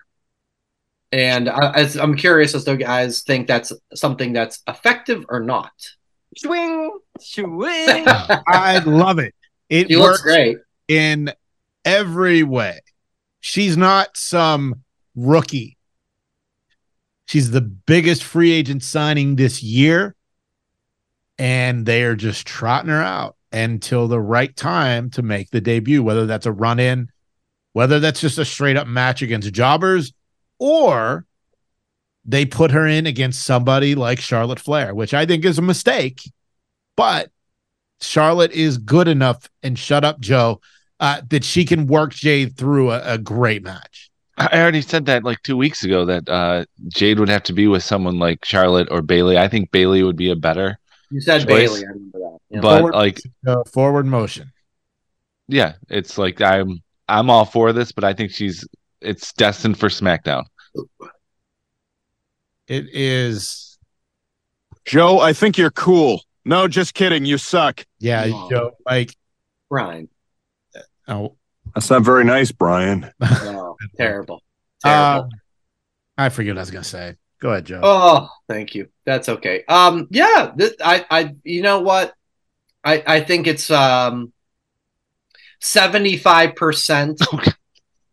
[1.13, 5.71] And I, as, I'm curious as to guys think that's something that's effective or not.
[6.35, 7.55] Swing, swing.
[8.07, 9.35] I love it.
[9.69, 10.57] It She works great.
[10.87, 11.31] in
[11.85, 12.79] every way.
[13.41, 14.81] She's not some
[15.15, 15.77] rookie.
[17.27, 20.15] She's the biggest free agent signing this year.
[21.37, 26.01] And they are just trotting her out until the right time to make the debut,
[26.01, 27.09] whether that's a run in,
[27.73, 30.11] whether that's just a straight up match against jobbers,
[30.59, 31.25] or
[32.25, 36.21] they put her in against somebody like Charlotte Flair, which I think is a mistake.
[36.95, 37.31] But
[38.01, 40.61] Charlotte is good enough, and shut up, Joe,
[40.99, 44.09] uh, that she can work Jade through a, a great match.
[44.37, 47.67] I already said that like two weeks ago that uh, Jade would have to be
[47.67, 49.37] with someone like Charlotte or Bayley.
[49.37, 50.79] I think Bayley would be a better,
[51.11, 51.47] You said Choice.
[51.47, 51.79] Bayley.
[51.85, 52.37] I remember that.
[52.49, 52.59] Yeah.
[52.61, 54.51] but Forward- like Uh, forward motion.
[55.47, 58.65] yeah, it's like I'm I'm all for this, but I think she's
[59.03, 60.43] it's destined for SmackDown.
[62.67, 63.77] It is.
[64.85, 66.21] Joe, I think you're cool.
[66.45, 67.25] No, just kidding.
[67.25, 67.85] You suck.
[67.99, 68.49] Yeah, No.
[68.49, 68.71] Joe.
[68.85, 69.15] Like,
[69.69, 70.09] Brian.
[71.07, 71.35] oh,
[71.73, 73.11] That's not very nice, Brian.
[73.21, 74.41] No, terrible.
[74.83, 75.23] Terrible.
[75.23, 75.23] uh,
[76.17, 77.15] I forget what I was gonna say.
[77.39, 77.79] Go ahead, Joe.
[77.81, 78.89] Oh, thank you.
[79.05, 79.63] That's okay.
[79.67, 82.13] Um, yeah, th- I, I, you know what?
[82.83, 84.33] I, I think it's um,
[85.61, 87.21] seventy-five percent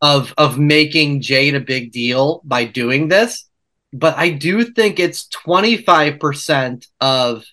[0.03, 3.49] of of making Jade a big deal by doing this,
[3.93, 7.45] but I do think it's twenty-five percent of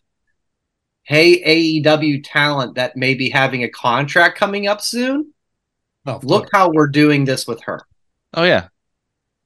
[1.04, 5.34] hey AEW talent that may be having a contract coming up soon.
[6.06, 6.50] Well, of Look course.
[6.54, 7.82] how we're doing this with her.
[8.34, 8.68] Oh yeah,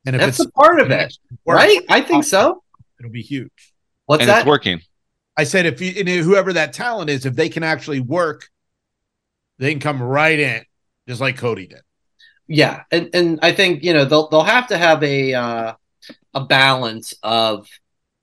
[0.05, 1.81] and if That's it's a part of it, right?
[1.89, 2.63] I think so.
[2.99, 3.73] it'll be huge.
[4.05, 4.39] What's and that?
[4.39, 4.81] it's working.
[5.37, 8.49] I said if you and whoever that talent is, if they can actually work,
[9.57, 10.65] they can come right in,
[11.07, 11.81] just like Cody did.
[12.51, 15.73] Yeah and and i think you know they'll they'll have to have a uh
[16.33, 17.67] a balance of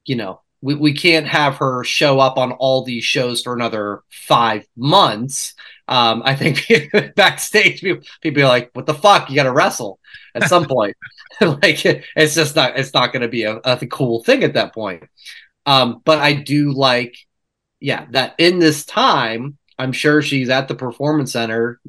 [0.05, 4.03] you know we, we can't have her show up on all these shows for another
[4.11, 5.55] five months.
[5.87, 6.67] Um i think
[7.17, 9.31] backstage people, people are like what the fuck?
[9.31, 9.99] You gotta wrestle
[10.35, 10.97] at some point.
[11.41, 15.05] Like it's just not it's not gonna be a, a cool thing at that point.
[15.65, 17.17] Um but i do like
[17.81, 21.81] yeah that in this time i'm sure she's at the performance center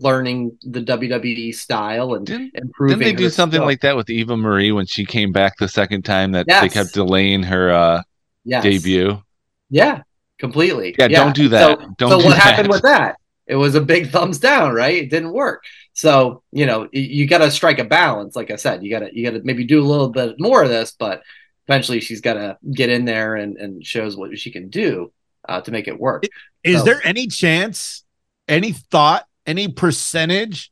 [0.00, 2.98] learning the WWE style and Didn't, improving.
[2.98, 3.66] didn't they do something skill.
[3.66, 6.94] like that with Eva Marie when she came back the second time that they kept
[6.94, 8.02] delaying her uh,
[8.44, 8.62] yes.
[8.62, 9.22] debut?
[9.70, 10.02] Yeah,
[10.38, 10.94] completely.
[10.98, 11.78] Yeah, don't do that.
[11.80, 13.16] So, Don't so do what happened with that?
[13.46, 14.94] It was a big thumbs down, right?
[15.02, 15.64] It didn't work.
[15.92, 18.34] So you know you got to strike a balance.
[18.36, 20.62] Like I said, you got to you got to maybe do a little bit more
[20.62, 21.22] of this, but
[21.68, 25.12] eventually she's got to get in there and and shows what she can do
[25.48, 26.24] uh, to make it work.
[26.62, 28.04] Is So- there any chance,
[28.48, 30.70] any thought, any percentage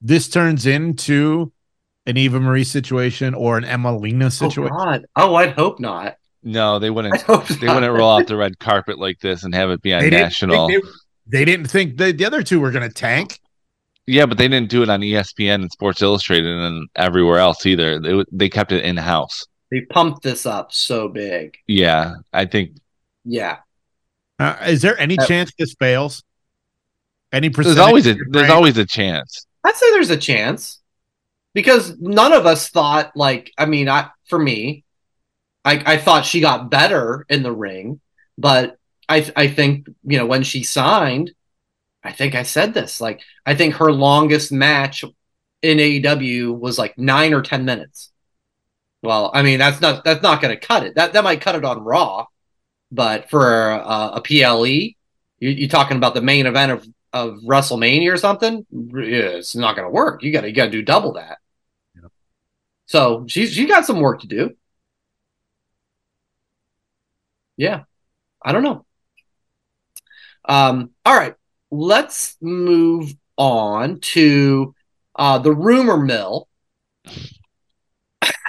[0.00, 1.52] this turns into
[2.06, 4.76] an Eva Marie situation or an Emmalina Oh situation?
[4.76, 5.04] God!
[5.16, 6.16] Oh, I'd hope not.
[6.42, 7.14] No, they wouldn't.
[7.60, 7.74] They not.
[7.76, 10.24] wouldn't roll out the red carpet like this and have it be on They didn't
[10.24, 10.68] national.
[10.68, 10.84] think
[11.26, 13.38] They, they didn't think the, the other two were going to tank.
[14.06, 18.00] Yeah, but they didn't do it on ESPN and Sports Illustrated and everywhere else either.
[18.00, 19.46] They they kept it in house.
[19.70, 21.56] They pumped this up so big.
[21.68, 22.72] Yeah, I think
[23.24, 23.58] Yeah.
[24.40, 26.24] Uh, is there any Uh, chance this fails?
[27.32, 27.76] Any percentage?
[27.76, 29.46] there's always a there's always a chance.
[29.64, 30.80] I'd say there's a chance
[31.54, 34.84] because none of us thought like I mean I for me
[35.64, 38.00] I I thought she got better in the ring
[38.36, 38.76] but
[39.08, 41.32] I I think you know when she signed
[42.04, 45.04] I think I said this like I think her longest match
[45.62, 48.10] in AEW was like 9 or 10 minutes.
[49.02, 50.94] Well, I mean that's not that's not going to cut it.
[50.96, 52.26] That that might cut it on Raw,
[52.90, 54.94] but for uh, a PLE, you,
[55.40, 59.92] you're talking about the main event of of WrestleMania or something, it's not going to
[59.92, 60.22] work.
[60.22, 61.38] You got to you got to do double that.
[61.94, 62.08] Yeah.
[62.86, 64.56] So she's she got some work to do.
[67.56, 67.84] Yeah,
[68.42, 68.86] I don't know.
[70.44, 71.34] Um, all right,
[71.70, 74.74] let's move on to
[75.14, 76.48] uh, the rumor mill.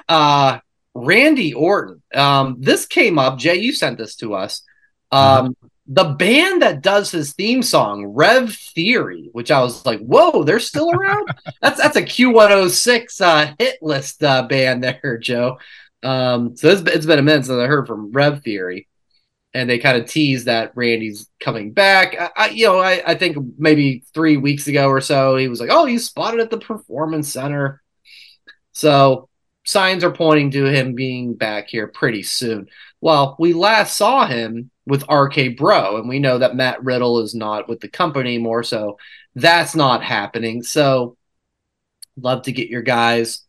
[0.09, 0.59] Uh,
[0.93, 2.01] Randy Orton.
[2.13, 3.37] Um, this came up.
[3.37, 4.61] Jay, you sent this to us.
[5.11, 5.55] Um,
[5.87, 10.59] the band that does his theme song, Rev Theory, which I was like, whoa, they're
[10.59, 11.27] still around.
[11.61, 15.57] that's that's a Q106 uh, hit list uh, band there, Joe.
[16.01, 18.87] Um, so it's, it's been a minute since I heard from Rev Theory,
[19.53, 22.15] and they kind of teased that Randy's coming back.
[22.19, 25.59] I, I you know, I, I think maybe three weeks ago or so, he was
[25.59, 27.81] like, oh, he's spotted at the Performance Center.
[28.71, 29.29] So
[29.65, 32.67] signs are pointing to him being back here pretty soon.
[33.03, 37.35] Well, we last saw him with RK Bro, and we know that Matt Riddle is
[37.35, 38.97] not with the company anymore, so
[39.35, 40.63] that's not happening.
[40.63, 41.17] So,
[42.15, 43.41] love to get your guys,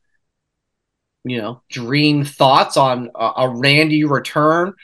[1.22, 4.74] you know, dream thoughts on a, a Randy return.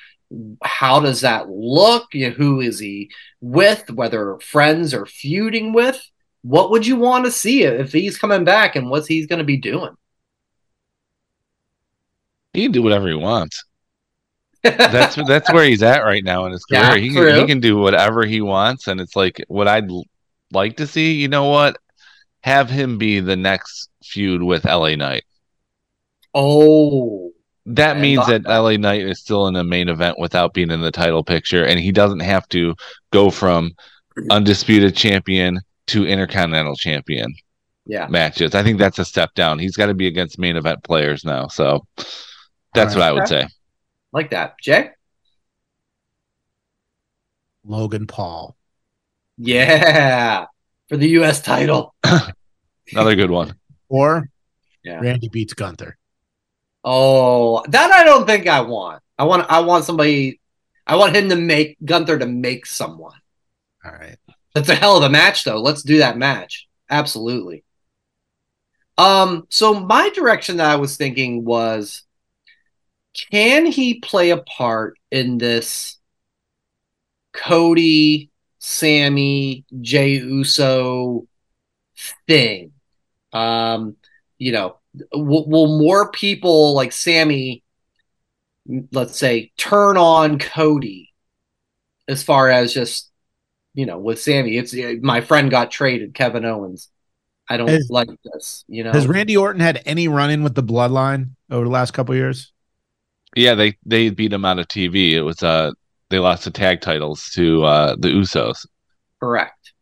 [0.62, 2.14] How does that look?
[2.14, 3.10] You know, who is he
[3.40, 3.90] with?
[3.90, 6.00] Whether friends or feuding with?
[6.42, 9.44] What would you want to see if he's coming back, and what's he's going to
[9.44, 9.96] be doing?
[12.52, 13.64] He can do whatever he wants.
[14.62, 16.82] That's that's where he's at right now in his career.
[16.82, 19.88] Yeah, he can, he can do whatever he wants, and it's like what I'd
[20.52, 21.14] like to see.
[21.14, 21.78] You know what?
[22.42, 25.24] Have him be the next feud with LA Knight.
[26.34, 27.32] oh,
[27.66, 28.58] That I means that that.
[28.58, 31.80] LA Knight is still in the main event without being in the title picture, and
[31.80, 32.74] he doesn't have to
[33.12, 33.72] go from
[34.30, 37.34] undisputed champion to intercontinental champion
[37.86, 38.06] yeah.
[38.08, 38.54] matches.
[38.54, 39.58] I think that's a step down.
[39.58, 41.48] He's got to be against main event players now.
[41.48, 41.86] So
[42.74, 43.46] that's All what I would say.
[44.12, 44.58] Like that.
[44.60, 44.90] Jay?
[47.64, 48.56] Logan Paul.
[49.36, 50.46] Yeah.
[50.88, 51.94] For the US title.
[52.92, 53.54] Another good one.
[53.88, 54.28] Or
[54.82, 55.00] Yeah.
[55.00, 55.96] Randy beats Gunther.
[56.82, 59.02] Oh, that I don't think I want.
[59.18, 60.40] I want I want somebody
[60.86, 63.18] I want him to make Gunther to make someone.
[63.84, 64.16] All right.
[64.54, 65.60] That's a hell of a match though.
[65.60, 66.66] Let's do that match.
[66.88, 67.64] Absolutely.
[68.98, 72.02] Um so my direction that I was thinking was
[73.30, 75.98] can he play a part in this
[77.32, 81.26] Cody, Sami, Jey Uso
[82.26, 82.72] thing?
[83.32, 83.96] Um
[84.38, 84.78] you know,
[85.12, 87.62] will, will more people like Sami,
[88.90, 91.12] let's say, turn on Cody
[92.08, 93.10] as far as just,
[93.74, 94.56] you know, with Sami?
[94.56, 96.88] It's my friend got traded, Kevin Owens.
[97.48, 98.92] I don't Has- like this, you know.
[98.92, 102.18] Has Randy Orton had any run in with the bloodline over the last couple of
[102.18, 102.52] years?
[103.36, 105.12] Yeah, they they beat him out of TV.
[105.12, 105.70] It was uh
[106.08, 108.66] they lost the tag titles to uh the Usos.
[109.20, 109.72] Correct.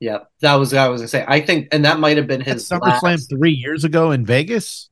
[0.00, 1.24] Yep, that was what I was gonna say.
[1.26, 4.90] I think, and that might have been his SummerSlam last- three years ago in Vegas.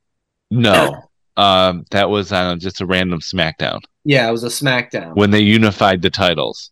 [0.50, 1.02] No.
[1.36, 5.14] Um that was uh, just a random SmackDown Yeah, it was a SmackDown.
[5.14, 6.70] when they unified the titles.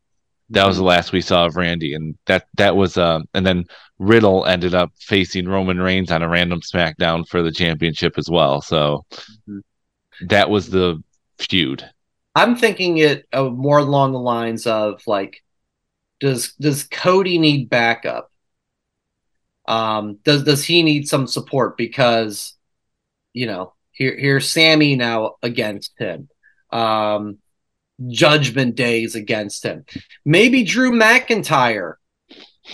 [0.50, 0.86] That was the Mhm.
[0.86, 3.64] last we saw of Randy, and that that was um and then
[4.00, 8.60] Riddle ended up facing Roman Reigns on a random SmackDown for the championship as well.
[8.60, 9.04] So
[9.48, 9.60] Mhm.
[10.22, 11.02] That was the
[11.38, 11.88] feud.
[12.34, 15.42] I'm thinking it uh, more along the lines of like,
[16.20, 18.30] does does Cody need backup?
[19.66, 22.54] Um, does does he need some support because,
[23.32, 26.28] you know, here here's Sami now against him.
[26.70, 27.38] Um,
[28.08, 29.84] Judgment Days against him.
[30.24, 31.94] Maybe Drew McIntyre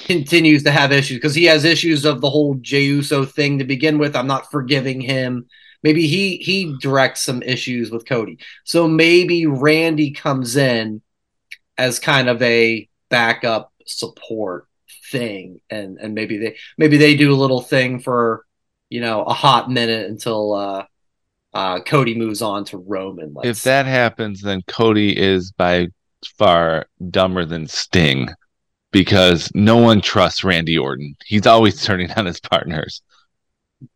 [0.04, 3.64] continues to have issues because he has issues of the whole Jey Uso thing to
[3.64, 4.16] begin with.
[4.16, 5.46] I'm not forgiving him.
[5.82, 8.38] Maybe he he directs some issues with Cody.
[8.64, 11.00] So maybe Randy comes in
[11.78, 14.66] as kind of a backup support
[15.10, 18.44] thing and and maybe they maybe they do a little thing for
[18.88, 20.84] you know a hot minute until uh
[21.52, 25.88] uh Cody moves on to Roman If that happens, then Cody is by
[26.36, 28.28] far dumber than Sting
[28.92, 31.16] because no one trusts Randy Orton.
[31.24, 33.02] He's always turning on his partners.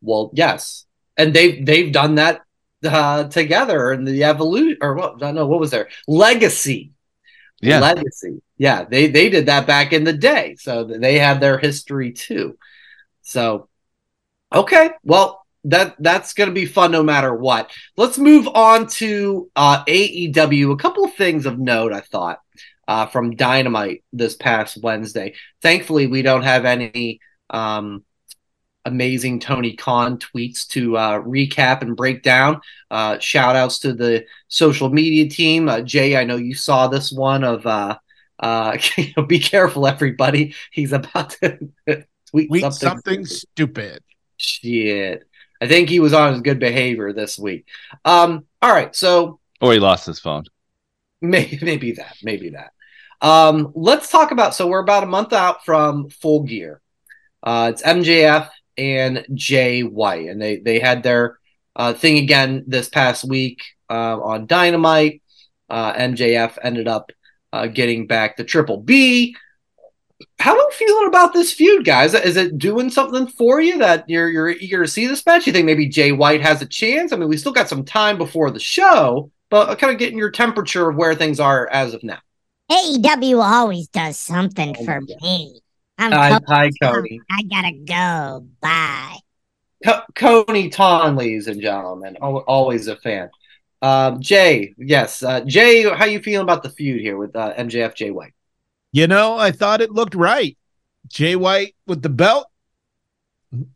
[0.00, 0.83] well yes
[1.16, 2.42] and they've they've done that
[2.84, 6.92] uh together in the evolution or what I know what was there legacy
[7.60, 7.80] Yeah.
[7.80, 8.42] legacy.
[8.58, 12.58] Yeah, they they did that back in the day, so they have their history too.
[13.22, 13.68] So,
[14.54, 17.70] okay, well that that's going to be fun no matter what.
[17.96, 20.72] Let's move on to uh, AEW.
[20.72, 22.40] A couple of things of note, I thought,
[22.86, 25.34] uh, from Dynamite this past Wednesday.
[25.62, 28.04] Thankfully, we don't have any um,
[28.84, 32.60] amazing Tony Khan tweets to uh, recap and break down.
[32.90, 35.68] Uh, shout outs to the social media team.
[35.68, 37.98] Uh, Jay, I know you saw this one of uh,
[38.38, 38.76] uh,
[39.26, 40.54] be careful, everybody.
[40.70, 41.58] He's about to
[42.30, 42.78] tweet Week something.
[42.88, 44.02] something stupid.
[44.36, 45.24] Shit.
[45.60, 47.66] I think he was on his good behavior this week.
[48.04, 50.44] Um, all right, so Or he lost his phone.
[51.22, 52.72] maybe maybe that, maybe that.
[53.20, 54.54] Um, let's talk about.
[54.54, 56.82] So we're about a month out from Full Gear.
[57.42, 61.38] Uh, it's MJF and Jay White, and they they had their
[61.76, 65.22] uh, thing again this past week uh, on Dynamite.
[65.68, 67.10] Uh, MJF ended up
[67.52, 69.36] uh, getting back the Triple B.
[70.38, 72.14] How are you feeling about this feud, guys?
[72.14, 75.46] Is it doing something for you that you're you're eager to see this match?
[75.46, 77.12] You think maybe Jay White has a chance?
[77.12, 80.30] I mean, we still got some time before the show, but kind of getting your
[80.30, 82.18] temperature of where things are as of now.
[82.70, 85.60] AEW always does something Oh, for me.
[85.98, 86.94] I'm Hi, Cody hi, Tom.
[86.94, 87.20] Cody.
[87.30, 88.46] I gotta go.
[88.60, 89.18] Bye.
[89.84, 93.30] Co- Coney Ton, ladies and gentlemen, Al- always a fan.
[93.82, 97.94] Um, Jay, yes, uh, Jay, how you feeling about the feud here with uh, MJF
[97.94, 98.32] Jay White?
[98.92, 100.56] You know, I thought it looked right.
[101.08, 102.46] Jay White with the belt,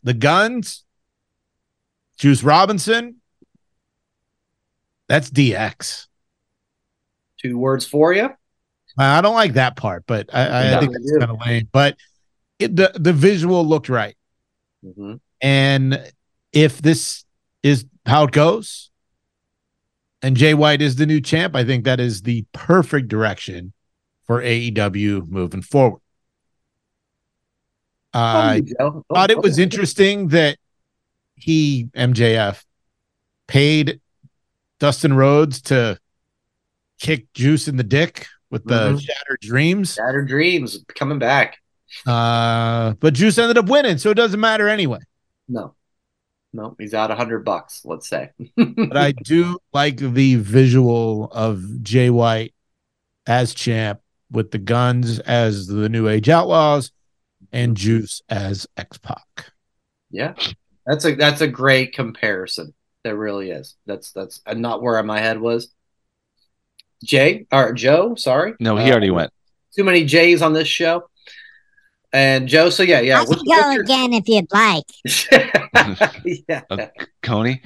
[0.03, 0.83] the guns,
[2.17, 3.17] Juice Robinson.
[5.07, 6.07] That's DX.
[7.41, 8.29] Two words for you.
[8.99, 11.69] I don't like that part, but I, I, Yeah, think I it's kind of lame.
[11.71, 11.97] But
[12.59, 14.15] it, the the visual looked right,
[14.83, 16.11] hmm and
[16.51, 17.25] if this
[17.63, 18.89] is how it goes,
[20.21, 23.73] and Jay White is the new champ, I think that is the perfect direction
[24.27, 26.01] for AEW moving forward.
[28.13, 30.57] I Oh, thought it was interesting that
[31.35, 32.65] he MJF
[33.47, 34.01] paid
[34.79, 35.99] Dustin Rhodes to
[36.99, 39.01] kick Juice in the dick with the Mhm.
[39.01, 39.93] shattered dreams.
[39.93, 41.57] Shattered Dreams coming back.
[42.05, 44.99] Uh, but Juice ended up winning, so it doesn't matter anyway.
[45.47, 45.73] No,
[46.53, 47.81] no, he's out a hundred bucks.
[47.83, 48.29] Let's say.
[48.55, 52.53] But I do like the visual of Jay White
[53.25, 56.91] as champ with the guns as the New Age Outlaws
[57.51, 59.51] and Juice as X Pac.
[60.11, 60.33] Yeah,
[60.85, 62.73] That's a that's a great comparison.
[63.03, 63.75] That really is.
[63.87, 65.73] That's that's not where my head was.
[67.03, 68.53] Jay or Joe, sorry.
[68.59, 69.33] No, he already Uh, went.
[69.75, 71.09] Too many J's on this show.
[72.11, 73.19] And Joe, so yeah, yeah.
[73.19, 74.83] I what's- can go what's your- again if you'd like.
[76.49, 76.61] yeah.
[76.71, 76.89] Okay.
[77.21, 77.61] Coney.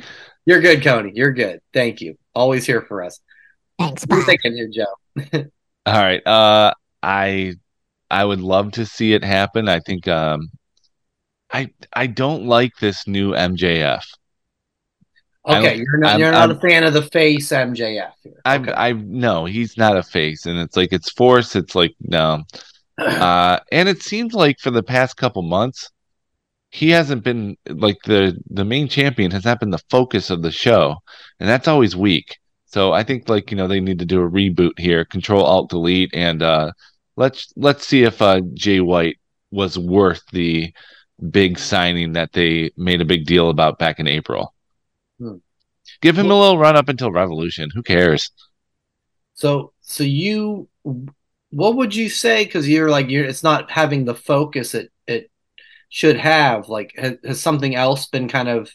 [0.45, 1.11] You're good, Coney.
[1.15, 1.61] You're good.
[1.73, 2.17] Thank you.
[2.35, 3.19] Always here for us.
[3.79, 4.25] Thanks, What you bye.
[4.25, 5.45] thinking here, Joe?
[5.85, 6.25] All right.
[6.27, 7.55] Uh, I
[8.11, 9.67] I would love to see it happen.
[9.69, 10.49] I think um,
[11.51, 14.03] I I don't like this new MJF.
[15.45, 18.41] Okay, you're not I'm- you're not I'm- a fan of the face MJF here.
[18.45, 18.73] I Okay.
[18.73, 21.55] I no, he's not a face, and it's like it's forced.
[21.55, 22.43] It's like no,
[22.97, 25.89] uh, and it seems like for the past couple months,
[26.69, 30.51] he hasn't been like the the main champion has not been the focus of the
[30.51, 30.95] show,
[31.39, 32.37] and that's always weak.
[32.65, 35.69] So I think like you know they need to do a reboot here, Control Alt
[35.69, 36.71] Delete, and uh,
[37.17, 39.17] let's let's see if uh, Jay White
[39.51, 40.73] was worth the
[41.29, 44.53] big signing that they made a big deal about back in April.
[45.19, 45.37] Hmm.
[46.01, 47.69] Give him a little run up until Revolution.
[47.73, 48.31] Who cares?
[49.35, 50.69] So so you
[51.51, 55.29] what would you say cuz you're like you're it's not having the focus it it
[55.89, 58.71] should have like has, has something else been kind of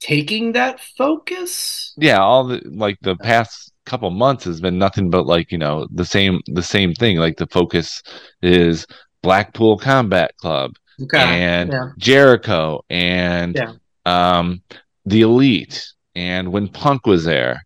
[0.00, 1.92] taking that focus?
[1.96, 5.86] yeah all the like the past couple months has been nothing but like you know
[5.92, 8.02] the same the same thing like the focus
[8.42, 8.86] is
[9.22, 10.72] blackpool combat club
[11.02, 11.18] Okay.
[11.18, 11.88] and yeah.
[11.98, 13.72] jericho and Yeah.
[14.04, 14.62] um
[15.08, 17.62] the elite and when punk was there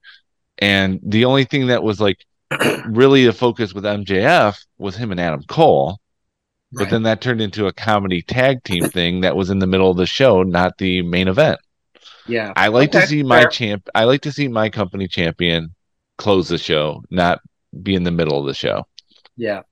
[0.59, 2.19] and the only thing that was like
[2.85, 5.99] really the focus with mjf was him and adam cole
[6.73, 6.91] but Right.
[6.91, 9.97] then that turned into a comedy tag team thing that was in the middle of
[9.97, 11.59] the show not the main event
[12.25, 12.55] yeah.
[12.57, 13.47] I like to Okay, see my fair.
[13.47, 13.89] champ.
[13.95, 15.75] I like to see my company champion
[16.19, 17.41] close the show, not
[17.83, 18.87] be in the middle of the show.
[19.37, 19.63] Yeah.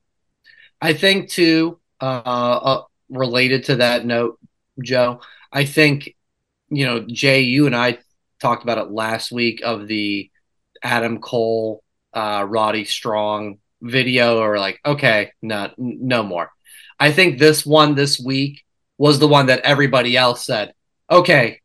[0.80, 4.38] I think too, uh, uh related to that note,
[4.82, 5.20] Joe,
[5.52, 6.16] I think,
[6.70, 7.98] you know, Jay, you and I
[8.40, 10.30] talked about it last week of the
[10.82, 11.82] Adam Cole,
[12.14, 16.50] uh, Roddy Strong video, or like, okay, no, no more.
[16.98, 18.64] I think this one this week
[18.98, 20.74] was the one that everybody else said,
[21.10, 21.60] okay,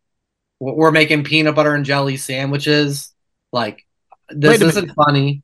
[0.60, 3.14] we're making peanut butter and jelly sandwiches.
[3.52, 3.86] Like,
[4.30, 5.44] this isn't funny.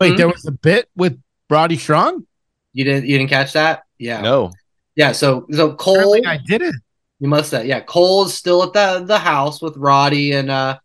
[0.00, 0.16] Wait, Hmm?
[0.16, 2.26] there was a bit with Roddy Strong?
[2.72, 3.82] You didn't, you didn't catch that?
[3.98, 4.20] Yeah.
[4.20, 4.52] No,
[4.94, 6.76] Yeah, so so Cole, Apparently I didn't.
[7.18, 10.78] You must say, yeah, Cole is still at the the house with Roddy and uh,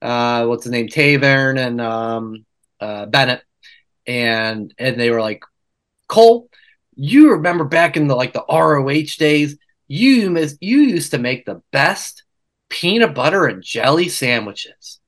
[0.00, 2.46] uh, what's his name, Taven and um,
[2.80, 3.42] uh, Bennett,
[4.06, 5.44] and and they were like,
[6.08, 6.48] Cole,
[6.94, 9.58] you remember back in the like the ROH days,
[9.88, 12.22] you miss you used to make the best
[12.70, 15.00] peanut butter and jelly sandwiches.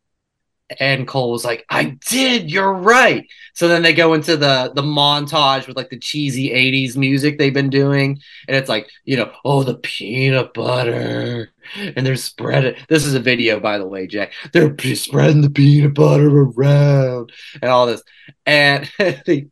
[0.80, 3.26] And Cole was like, I did, you're right.
[3.54, 7.52] So then they go into the the montage with like the cheesy 80s music they've
[7.52, 8.20] been doing.
[8.48, 11.50] And it's like, you know, oh, the peanut butter.
[11.76, 12.74] And they're spreading.
[12.88, 14.30] This is a video, by the way, Jay.
[14.52, 17.30] They're spreading the peanut butter around
[17.60, 18.02] and all this.
[18.46, 18.90] And
[19.26, 19.48] he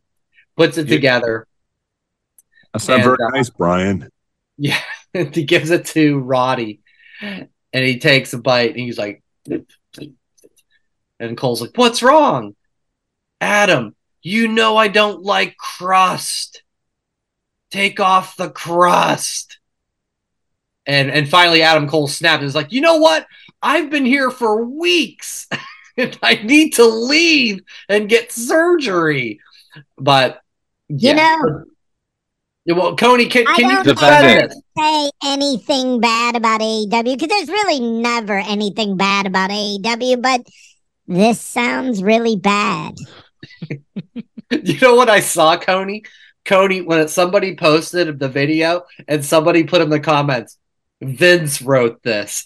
[0.57, 0.95] puts it Yeah.
[0.95, 1.47] together.
[2.73, 4.09] That's not And, very uh, nice, Brian.
[4.57, 4.79] Yeah.
[5.13, 6.81] he gives it to Roddy.
[7.21, 7.47] And
[7.85, 9.21] he takes a bite and he's like,
[11.19, 12.55] and Cole's like, what's wrong?
[13.41, 16.63] Adam, you know I don't like crust.
[17.71, 19.57] Take off the crust.
[20.85, 23.27] And and finally Adam Cole snapped and is like, you know what?
[23.61, 25.47] I've been here for weeks
[25.97, 29.39] and I need to leave and get surgery.
[29.97, 30.41] But
[30.89, 31.63] You know,
[32.65, 34.53] Yeah, well, Coney, can, can you defend it?
[34.77, 40.41] say anything bad about AEW because there's really never anything bad about AEW, but
[41.07, 42.95] this sounds really bad.
[44.51, 46.03] You know what I saw, Coney?
[46.43, 50.57] Coney, when somebody posted the video and somebody put in the comments,
[51.01, 52.43] Vince wrote this.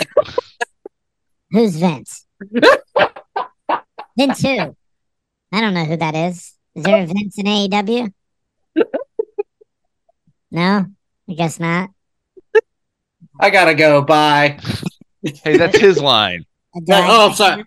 [1.52, 2.26] Who's Vince?
[4.18, 4.76] Vince who?
[5.52, 6.54] I don't know who that is.
[6.76, 8.14] Is there a Vince in AEW?
[10.52, 10.86] No,
[11.30, 11.90] I guess not.
[13.40, 14.02] I gotta go.
[14.02, 14.60] Bye.
[15.44, 16.46] hey, that's his line.
[16.84, 17.64] Do I- oh, sorry.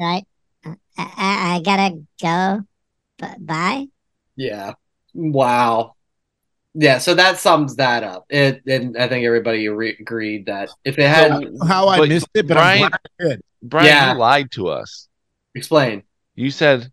[0.00, 0.24] Right?
[0.64, 2.62] I, I, I gotta go.
[3.22, 3.86] B- bye.
[4.36, 4.74] Yeah.
[5.14, 5.94] Wow.
[6.74, 6.98] Yeah.
[6.98, 8.26] So that sums that up.
[8.30, 12.28] It, and I think everybody re- agreed that if it had So how I missed
[12.34, 13.40] it, but Brian- I'm glad I did.
[13.62, 14.12] Brian, Yeah.
[14.12, 15.08] you lied to us.
[15.54, 16.02] explain.
[16.34, 16.90] You said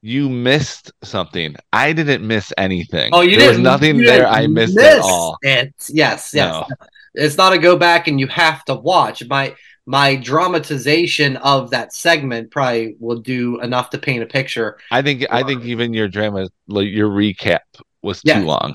[0.00, 1.56] you missed something.
[1.72, 3.10] I didn't miss anything.
[3.12, 3.64] Oh, you there didn't.
[3.64, 5.36] nothing there I missed miss at all.
[5.42, 5.74] It.
[5.90, 6.32] Yes.
[6.34, 6.34] Yes.
[6.34, 6.66] No.
[7.14, 9.22] It's not a go back and you have to watch.
[9.28, 9.54] My
[9.88, 14.76] my dramatization of that segment probably will do enough to paint a picture.
[14.90, 17.60] I think I think even your drama, like your recap,
[18.02, 18.40] was Yeah.
[18.40, 18.74] too long.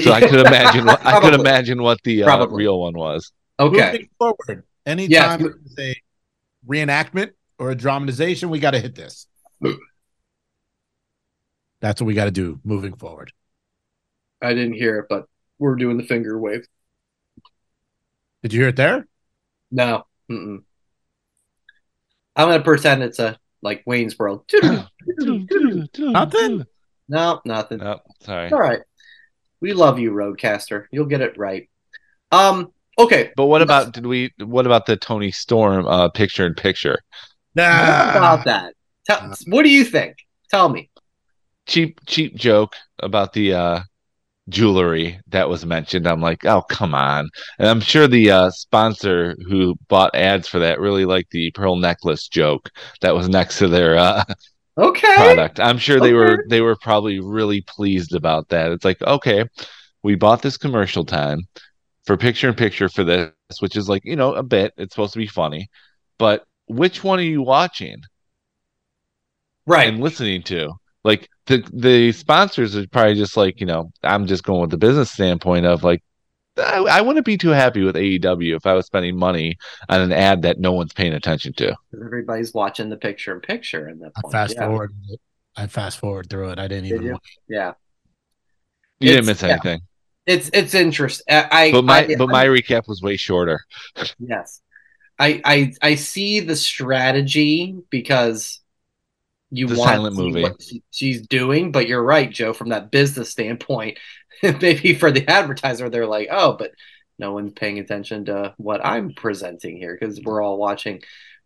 [0.00, 0.86] So I could imagine.
[0.86, 3.32] What, I could imagine what the uh, real one was.
[3.58, 3.86] Okay.
[3.92, 4.62] Moving forward, Yes.
[4.86, 5.96] anytime there's a
[6.68, 9.26] reenactment or a dramatization, we got to hit this.
[11.80, 13.32] That's what we got to do moving forward.
[14.40, 15.24] I didn't hear it, but
[15.58, 16.64] we're doing the finger wave.
[18.42, 19.08] Did you hear it there?
[19.72, 20.04] No.
[20.30, 20.62] Mm-mm.
[22.36, 24.44] I'm gonna pretend it's a like Wayne's World.
[25.98, 26.64] Nothing.
[27.08, 27.82] no, nothing.
[27.82, 28.50] Oh, sorry.
[28.52, 28.80] All right.
[29.60, 30.86] We love you, RODECaster.
[30.92, 31.68] You'll get it right.
[32.30, 32.72] Um.
[32.98, 33.32] Okay.
[33.36, 34.32] But what about did we?
[34.38, 36.98] What about the Toni Storm uh, picture in picture?
[37.54, 38.10] What Nah.
[38.10, 38.74] about that?
[39.06, 40.16] Tell, what do you think?
[40.50, 40.90] Tell me.
[41.66, 43.80] Cheap, cheap joke about the uh,
[44.48, 46.06] jewelry that was mentioned.
[46.06, 47.28] I'm like, oh come on!
[47.58, 51.76] And I'm sure the uh, sponsor who bought ads for that really liked the pearl
[51.76, 52.70] necklace joke
[53.02, 54.24] that was next to their uh,
[54.76, 55.14] Okay.
[55.14, 55.60] product.
[55.60, 58.72] I'm sure they were they were probably really pleased about that.
[58.72, 59.44] It's like, okay,
[60.02, 61.40] we bought this commercial time
[62.06, 64.74] for picture in picture for this, which is like, you know, a bit.
[64.78, 65.68] It's supposed to be funny.
[66.18, 67.96] But which one are you watching
[69.66, 69.88] Right.
[69.88, 70.72] and listening to?
[71.04, 74.78] Like the the sponsors are probably just like, you know, I'm just going with the
[74.78, 76.02] business standpoint of like
[76.58, 79.56] I, I wouldn't be too happy with AEW if I was spending money
[79.88, 81.74] on an ad that no one's paying attention to.
[81.94, 84.66] Everybody's watching the picture in picture, and that I fast yeah.
[84.66, 84.92] forward.
[85.56, 86.58] I fast forward through it.
[86.58, 87.02] I didn't Did even.
[87.06, 87.12] you?
[87.12, 87.22] look.
[87.48, 87.72] Yeah.
[89.00, 89.52] You didn't It's- miss yeah.
[89.54, 89.80] anything.
[90.26, 91.24] It's it's interesting.
[91.34, 93.60] I, I But my I- but my recap was way shorter.
[94.18, 94.60] Yes.
[95.18, 98.60] I I I see the strategy because
[99.50, 100.42] you The want silent movie.
[100.42, 103.98] what she's doing, but you're right, Joe, from that business standpoint,
[104.42, 106.72] maybe for the advertiser, they're like, oh, but
[107.18, 111.02] no one's paying attention to what I'm presenting here because we're all watching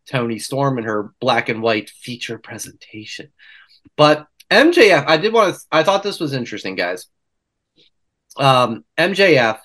[0.06, 3.32] Toni Storm and her black and white feature presentation.
[3.96, 7.06] But MJF, I did want to I thought this was interesting, guys.
[8.36, 9.58] Um, MJF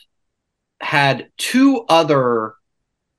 [0.79, 2.53] had two other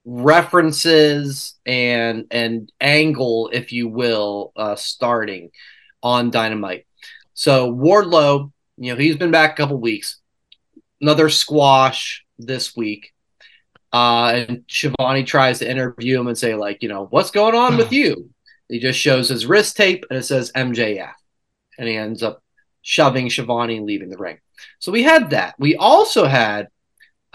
[0.09, 5.51] references and and angle, if you will, uh, starting
[6.03, 6.87] on Dynamite.
[7.35, 10.21] So Wardlow, you know, he's been back a couple weeks.
[11.01, 13.13] Another squash this week.
[13.93, 17.77] Uh, and Shivani tries to interview him and say, like, you know, what's going on
[17.77, 18.31] with you?
[18.69, 21.13] He just shows his wrist tape and it says MJF.
[21.79, 22.43] And he ends up
[22.83, 24.39] shoving Shivani and leaving the ring.
[24.79, 25.55] So we had that.
[25.59, 26.69] We also had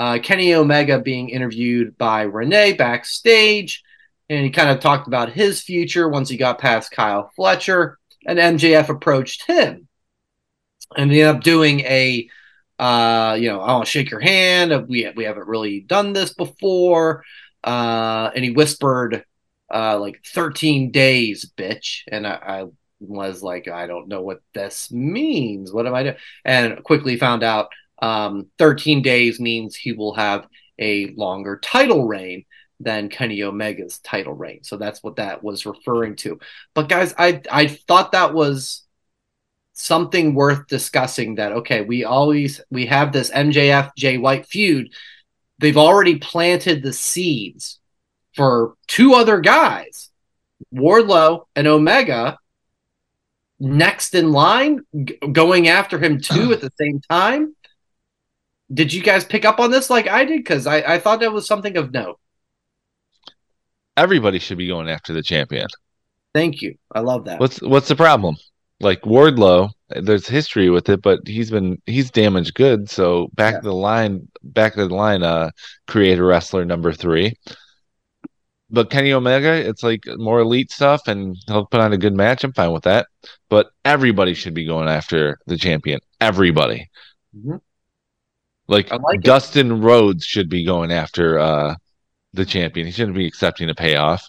[0.03, 3.81] uh, Kenny Omega being interviewed by Renee backstage,
[4.27, 8.37] and he kind of talked about his future once he got past Kyle Fletcher, and
[8.37, 9.87] MJF approached him,
[10.97, 12.27] and he ended up doing a,
[12.79, 14.89] uh, you know, I want to shake your hand.
[14.89, 17.23] We we haven't really done this before,
[17.63, 19.23] uh, and he whispered,
[19.73, 22.39] uh, like thirteen days, bitch, and I.
[22.45, 22.65] I
[23.05, 25.73] was like, I don't know what this means.
[25.73, 26.15] What am I doing?
[26.45, 27.67] And quickly found out
[28.03, 30.45] um, 13 days means he will have
[30.77, 32.43] a longer title reign
[32.81, 34.61] than Kenny Omega's title reign.
[34.63, 36.37] So that's what that was referring to.
[36.73, 38.83] But guys, I I thought that was
[39.71, 44.91] something worth discussing that okay, we always we have this MJF Jay White feud.
[45.59, 47.79] They've already planted the seeds
[48.35, 50.09] for two other guys,
[50.75, 52.37] Wardlow and Omega
[53.61, 57.55] next in line g- going after him too at the same time.
[58.71, 60.37] Did you guys pick up on this like I did?
[60.39, 62.19] Because I, I thought that was something of note.
[63.95, 65.67] Everybody should be going after the champion.
[66.33, 66.75] Thank you.
[66.91, 67.39] I love that.
[67.39, 68.35] What's what's the problem?
[68.79, 72.89] Like Wardlow, there's history with it, but he's been he's damaged good.
[72.89, 73.59] So back Yeah.
[73.61, 75.51] the line, back of the line, uh,
[75.87, 77.35] create a wrestler number three.
[78.71, 82.43] But Kenny Omega, it's like more elite stuff, and he'll put on a good match.
[82.43, 83.05] I'm fine with that.
[83.47, 85.99] But everybody should be going after the champion.
[86.19, 86.89] Everybody,
[87.37, 87.59] Mhm.
[88.67, 89.23] Like, I like it.
[89.23, 91.75] Dustin Rhodes should be going after uh
[92.33, 92.85] the champion.
[92.87, 94.27] He shouldn't be accepting a payoff.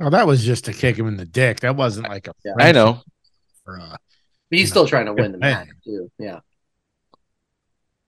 [0.00, 1.60] Oh, that was just to kick him in the dick.
[1.60, 2.32] That wasn't like a.
[2.44, 2.52] Yeah.
[2.58, 3.00] I know.
[3.64, 3.96] For, uh,
[4.50, 5.52] But he's still trying to win the Hey.
[5.54, 6.10] match too.
[6.18, 6.40] Yeah.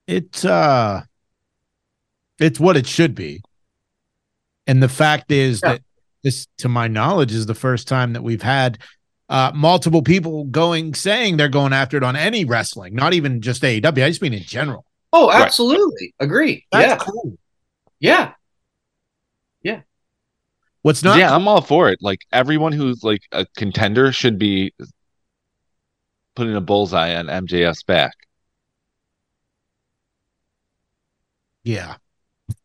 [0.07, 1.03] it's uh,
[2.39, 3.41] it's what it should be.
[4.67, 5.73] And the fact is Yeah.
[5.73, 5.83] that
[6.23, 8.79] this, to my knowledge, is the first time that we've had
[9.29, 13.63] uh, multiple people going saying they're going after it on any wrestling, not even just
[13.63, 14.05] AEW.
[14.05, 14.85] I just mean in general.
[15.13, 15.43] Oh, Right.
[15.43, 16.15] absolutely.
[16.21, 16.65] Agree.
[16.71, 16.97] That's yeah.
[17.11, 17.39] cool.
[17.99, 18.33] Yeah.
[19.63, 19.81] Yeah.
[20.83, 21.99] What's not yeah, I'm all for it.
[22.01, 24.73] Like everyone who's like a contender should be
[26.37, 28.13] putting a bullseye on MJF's back.
[31.65, 31.97] yeah.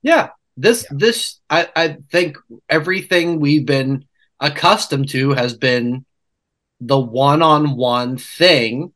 [0.03, 0.29] Yeah.
[0.57, 2.37] This this I, I think
[2.69, 4.05] everything we've been
[4.39, 6.05] accustomed to has been
[6.81, 8.91] the one-on-one thing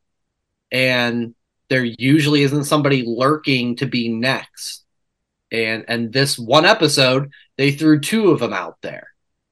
[0.70, 1.34] and
[1.68, 4.84] there usually isn't somebody lurking to be next.
[5.52, 9.08] and and this one episode they threw two of them out there.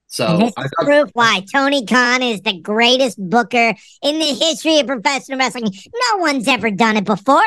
[0.08, 4.86] So this is proof why Tony Khan is the greatest booker in the history of
[4.86, 5.72] professional wrestling.
[6.10, 7.42] No one's ever done it before.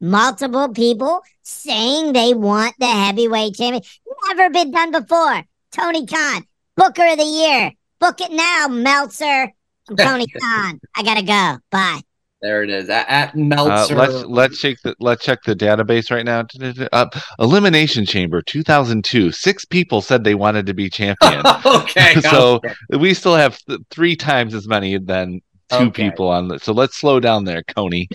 [0.00, 3.82] Multiple people saying they want the heavyweight champion.
[4.28, 5.42] Never been done before.
[5.72, 6.44] Tony Khan,
[6.76, 7.72] Booker of the Year.
[7.98, 9.52] Book it now, Meltzer.
[9.88, 10.80] I'm Tony Khan.
[10.96, 11.58] I gotta go.
[11.70, 12.00] Bye.
[12.42, 13.94] there it is at, at Uh, Meltzer.
[13.94, 16.44] let's let's check the let's check the database right now.
[16.92, 17.06] Uh,
[17.38, 19.32] Elimination Chamber 2002.
[19.32, 21.42] Six people said they wanted to be champion.
[21.66, 22.74] okay, So- okay.
[22.98, 26.04] we still have th- three times as many than two Okay.
[26.10, 26.58] people on the.
[26.58, 28.08] So let's slow down there, Coney.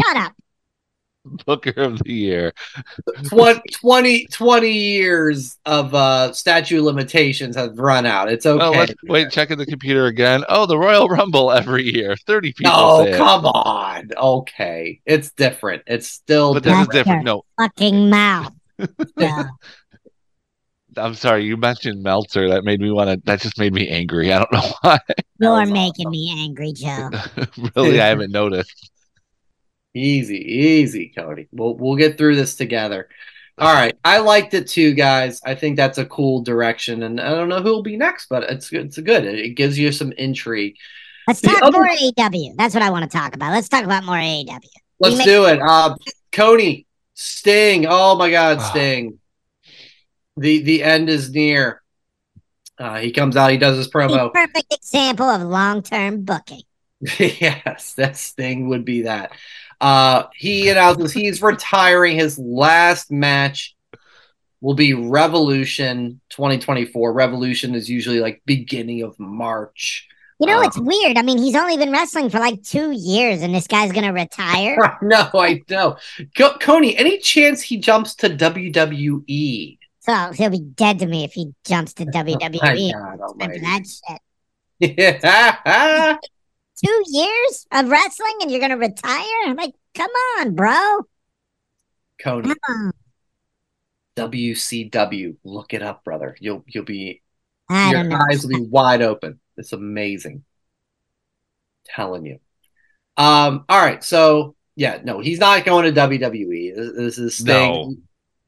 [0.00, 0.32] Shut up.
[1.46, 2.52] Booker of the year.
[3.26, 8.30] Twen- 20, 20 years of uh statute limitations have run out.
[8.30, 8.64] It's okay.
[8.64, 9.30] Oh, let's wait.
[9.30, 10.44] Checking the computer again.
[10.48, 12.16] Oh, the Royal Rumble every year.
[12.26, 12.72] Thirty people.
[12.72, 13.16] No, say it.
[13.16, 14.10] come on.
[14.16, 15.00] Okay.
[15.06, 15.82] It's different.
[15.86, 17.24] It's still But this is different.
[17.24, 18.52] No, Fucking mouth.
[19.16, 19.44] Yeah.
[20.96, 21.44] I'm sorry.
[21.44, 22.48] You mentioned Meltzer.
[22.50, 23.16] That made me want to.
[23.24, 24.32] That just made me angry.
[24.32, 24.98] I don't know why.
[25.40, 26.10] You're making awesome.
[26.10, 27.10] me angry, Joe.
[27.74, 28.90] really, I haven't noticed.
[29.94, 31.48] Easy, easy, Cody.
[31.52, 33.08] We'll we'll get through this together.
[33.58, 33.94] All right.
[34.04, 35.40] I liked it too, guys.
[35.44, 37.02] I think that's a cool direction.
[37.02, 39.24] And I don't know who'll be next, but it's it's good.
[39.24, 40.76] It, it gives you some intrigue.
[41.28, 42.56] Let's The talk other- more AEW.
[42.56, 43.52] That's what I want to talk about.
[43.52, 44.58] Let's talk about more AEW.
[44.98, 45.60] Let's make- do it.
[45.60, 45.94] Uh
[46.32, 47.84] Cody, Sting.
[47.88, 48.70] Oh my god, Ah.
[48.70, 49.18] Sting.
[50.38, 51.82] The the end is near.
[52.78, 54.32] Uh, he comes out, he does his A promo.
[54.32, 56.62] perfect example of long-term booking.
[57.18, 59.32] yes, that Sting would be that.
[59.82, 62.16] Uh, he announces he's retiring.
[62.16, 63.74] His last match
[64.60, 67.12] will be Revolution 2024.
[67.12, 70.08] Revolution is usually like beginning of March.
[70.38, 71.18] You know, Uh, it's weird.
[71.18, 74.98] I mean, he's only been wrestling for like two years, and this guy's gonna retire.
[75.02, 75.96] no, I know.
[76.36, 79.78] Co- Coney, any chance he jumps to WWE?
[80.00, 82.92] So he'll be dead to me if he jumps to My WWE.
[82.92, 84.20] God Time for that shit.
[84.98, 86.16] Yeah.
[86.84, 89.24] Two years of wrestling, and you're gonna retire?
[89.46, 91.06] I'm like, come on, bro.
[92.20, 92.48] Cody.
[92.48, 92.92] Come on.
[94.16, 95.36] WCW.
[95.44, 96.36] Look it up, brother.
[96.40, 97.22] You'll you'll be
[97.68, 99.40] I your eyes will be wide open.
[99.56, 100.44] It's amazing.
[101.84, 102.38] Telling you.
[103.16, 106.74] Um, all right, so yeah, no, he's not going to WWE.
[106.74, 107.72] This, this is Sting.
[107.72, 107.94] No.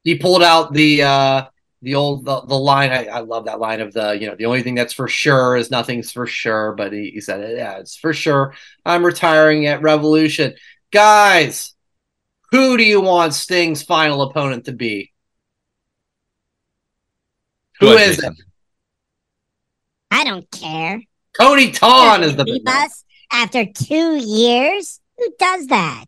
[0.03, 1.45] He pulled out the uh
[1.85, 2.91] the old the, the line.
[2.91, 5.57] I, I love that line of the you know the only thing that's for sure
[5.57, 6.72] is nothing's for sure.
[6.72, 8.55] But he, he said yeah, it's for sure.
[8.85, 10.55] I'm retiring at Revolution,
[10.91, 11.74] guys.
[12.51, 15.12] Who do you want Sting's final opponent to be?
[17.80, 18.32] Who Go ahead, is it?
[20.11, 21.03] I don't care.
[21.39, 25.01] Cody Ton is the Leave big us after two years.
[25.18, 26.05] Who does that?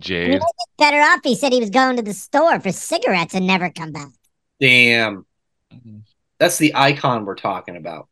[0.00, 0.40] Jade.
[0.78, 1.20] Better off.
[1.22, 4.08] He said he was going to the store for cigarettes and never come back.
[4.64, 5.26] Damn.
[5.74, 5.98] Mm-hmm.
[6.38, 8.08] That's the icon we're talking about.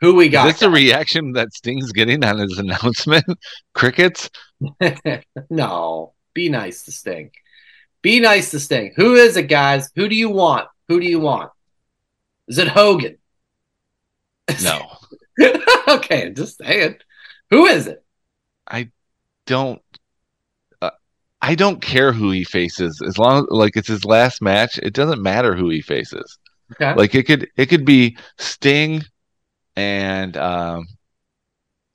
[0.00, 0.46] Who we got?
[0.46, 3.24] Is this the reaction that Sting's getting on his announcement?
[3.74, 4.30] Crickets.
[5.50, 6.14] no.
[6.32, 7.32] Be nice to Sting.
[8.02, 8.92] Be nice to Sting.
[8.94, 9.90] Who is it, guys?
[9.96, 10.68] Who do you want?
[10.86, 11.50] Who do you want?
[12.46, 13.18] Is it Hogan?
[14.62, 14.96] No,
[15.88, 16.98] okay, just saying.
[17.50, 18.04] Who is it?
[18.66, 18.90] I
[19.44, 19.82] don't.
[21.40, 24.78] I don't care who he faces as long like it's his last match.
[24.78, 26.38] It doesn't matter who he faces.
[26.72, 26.94] Okay.
[26.94, 29.02] Like it could it could be Sting
[29.76, 30.86] and um,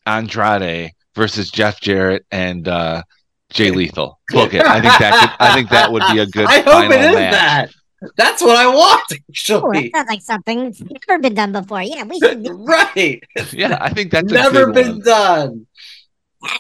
[0.06, 3.04] Andrade versus Jeff Jarrett and uh,
[3.50, 4.20] Jay Lethal.
[4.30, 4.66] Book it.
[4.66, 6.46] I think that could, I think that would be a good.
[6.50, 7.32] I hope final it is match.
[7.34, 7.70] that.
[8.18, 9.02] That's what I want,
[9.50, 11.82] Oh, that sounds like something that's never been done before.
[11.84, 13.24] Yeah, we should right.
[13.54, 15.00] Yeah, I think that's a Never good been one.
[15.02, 15.68] done.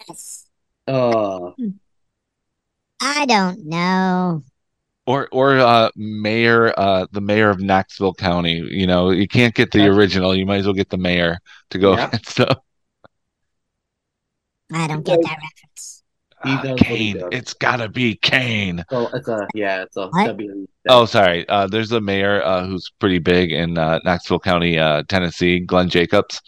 [0.07, 0.45] this.
[0.87, 1.53] Oh,
[3.05, 4.43] I don't know.
[5.05, 8.53] Or or uh, mayor, uh, the mayor of Knoxville County.
[8.71, 9.87] You know, you can't get the Okay.
[9.89, 10.33] original.
[10.33, 11.39] You might as well get the mayor
[11.71, 12.07] to go Yeah.
[12.07, 12.55] against them.
[14.71, 16.03] I don't get that reference.
[16.41, 17.23] Uh, does what he Kane.
[17.31, 18.83] It's gotta be Kane.
[18.89, 20.25] so it's a yeah, it's a What?
[20.27, 20.67] W.
[20.89, 21.47] Oh, sorry.
[21.49, 25.89] Uh, there's a mayor uh, who's pretty big in uh, Knoxville County, uh, Tennessee, Glenn
[25.89, 26.41] Jacobs.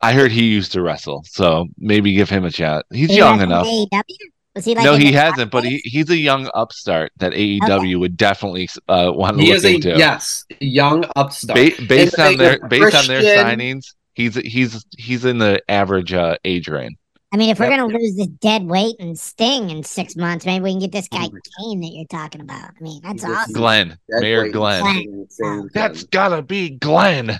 [0.00, 2.84] I heard he used to wrestle, so maybe give him a shot.
[2.92, 3.66] He's He young enough.
[3.66, 4.33] AEW?
[4.54, 8.16] Was he like no, he hasn't, but he, he's a young upstart that AEW would
[8.16, 9.88] definitely uh, want to He look is a into.
[9.98, 11.56] yes, young upstart.
[11.58, 15.60] Ba- based And on their they- based on their signings, he's he's he's in the
[15.68, 16.96] average uh, age range.
[17.32, 17.78] I mean, if we're Yep.
[17.80, 21.08] gonna lose this dead weight and Sting in six months, maybe we can get this
[21.08, 22.70] guy Oh Kane that you're talking about.
[22.78, 23.52] I mean, that's awesome.
[23.54, 24.94] Glenn, That's Mayor what Glenn.
[24.94, 25.68] he's saying.
[25.74, 27.36] That's gotta be Glenn.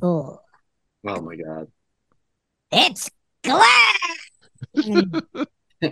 [0.00, 0.42] Cool.
[1.06, 1.66] Oh my god.
[2.72, 3.10] It's
[3.44, 5.10] Glenn.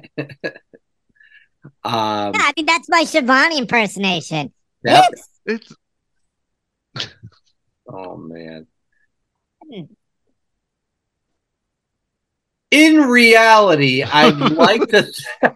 [1.85, 4.53] Um, I think that's my Shivani impersonation.
[4.85, 5.05] yep.
[5.45, 5.75] It's
[6.95, 7.09] It's
[7.89, 8.67] Oh man.
[9.71, 9.83] Hmm.
[12.71, 15.11] In reality, I'd like to.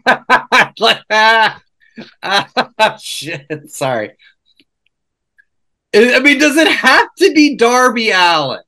[0.07, 1.61] I'd like, ah,
[2.23, 3.71] ah, shit.
[3.71, 4.13] Sorry.
[5.95, 8.63] I I mean, does it have to be Darby Allen?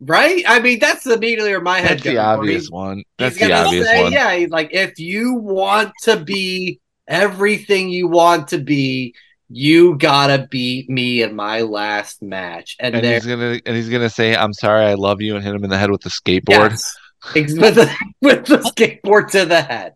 [0.00, 0.44] Right?
[0.46, 2.18] I mean, that's immediately where my head that's the goes.
[2.18, 3.02] obvious one.
[3.18, 4.12] That's He's the obvious say, one.
[4.12, 9.14] Yeah, he's like, if you want to be everything you want to be,
[9.48, 12.76] you gotta beat me in my last match.
[12.78, 15.54] And, And he's gonna and he's gonna say, "I'm sorry, I love you," and hit
[15.54, 16.70] him in the head with the skateboard.
[16.70, 16.94] yes,
[17.34, 17.90] with the,
[18.22, 19.94] with the skateboard to the head.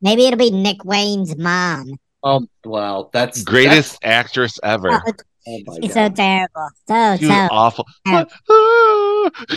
[0.00, 1.98] maybe it'll be Nick Wayne's mom.
[2.22, 4.92] Oh well, that's Greatest actress ever.
[4.92, 6.68] Oh, it's oh my it's so terrible.
[6.88, 7.86] So She so awful.
[8.06, 8.24] Oh.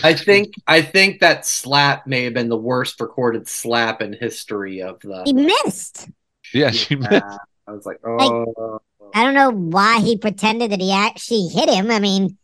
[0.04, 4.82] I think I think that slap may have been the worst recorded slap in history
[4.82, 5.24] of the.
[5.26, 6.10] he missed.
[6.54, 7.12] yeah, she missed.
[7.12, 8.80] Yeah, I was like, oh,
[9.14, 11.92] I don't know why he pretended that he actually hit him.
[11.92, 12.38] I mean,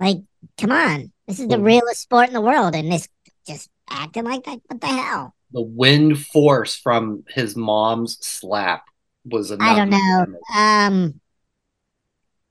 [0.00, 0.18] like,
[0.58, 1.12] come on.
[1.26, 1.64] This is the Hmm.
[1.64, 3.08] realest sport in the world, and this
[3.46, 4.60] just acting like that.
[4.66, 5.34] What the hell?
[5.54, 8.84] the wind force from his mom's slap
[9.26, 9.68] was enough.
[9.68, 10.26] I don't know.
[10.56, 11.20] Um,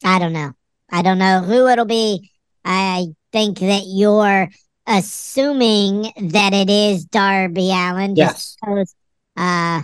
[0.03, 0.53] I don't know.
[0.91, 2.31] I don't know who it'll be.
[2.64, 4.49] I think that you're
[4.88, 8.16] assuming that it is Darby Allin.
[8.16, 8.34] Yes.
[8.34, 8.95] Just because,
[9.38, 9.82] uh,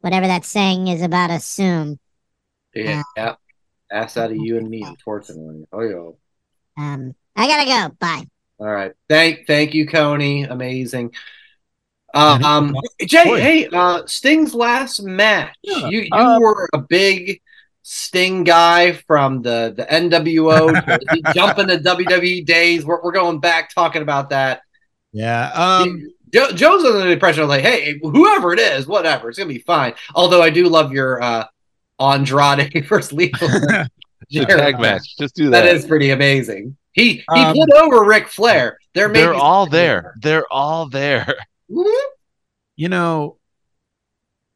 [0.00, 1.98] whatever that saying is about assume.
[2.74, 3.34] Yeah, yeah.
[3.90, 5.66] Ass out of you and me, unfortunately.
[5.72, 6.82] Oh yeah.
[6.82, 7.94] Um, I gotta go.
[8.00, 8.24] Bye.
[8.58, 8.92] All right.
[9.08, 10.44] Thank thank you, Coney.
[10.44, 11.12] Amazing.
[12.14, 12.76] Uh, um,
[13.06, 15.54] Jay, hey, uh, Sting's last match.
[15.62, 17.40] Yeah, You you uh, were a big
[17.82, 20.72] Sting guy from the the NWO
[21.34, 22.84] jumping to the WWE days.
[22.84, 24.62] We're we're going back talking about that.
[25.12, 25.50] Yeah.
[25.54, 26.08] Um.
[26.32, 29.58] Joe, Joe's under the impression of like, hey, whoever it is, whatever, it's gonna be
[29.58, 29.92] fine.
[30.14, 31.44] Although I do love your uh
[32.00, 32.72] Andrade.
[34.30, 34.56] The Jericho.
[34.56, 35.16] tag match.
[35.18, 35.62] Just do that.
[35.64, 36.76] That is pretty amazing.
[36.92, 38.78] He he Um, put over Ric Flair.
[38.94, 40.14] There may They're all there.
[40.22, 41.34] They're all there.
[41.70, 42.00] Mhm.
[42.76, 43.36] you know,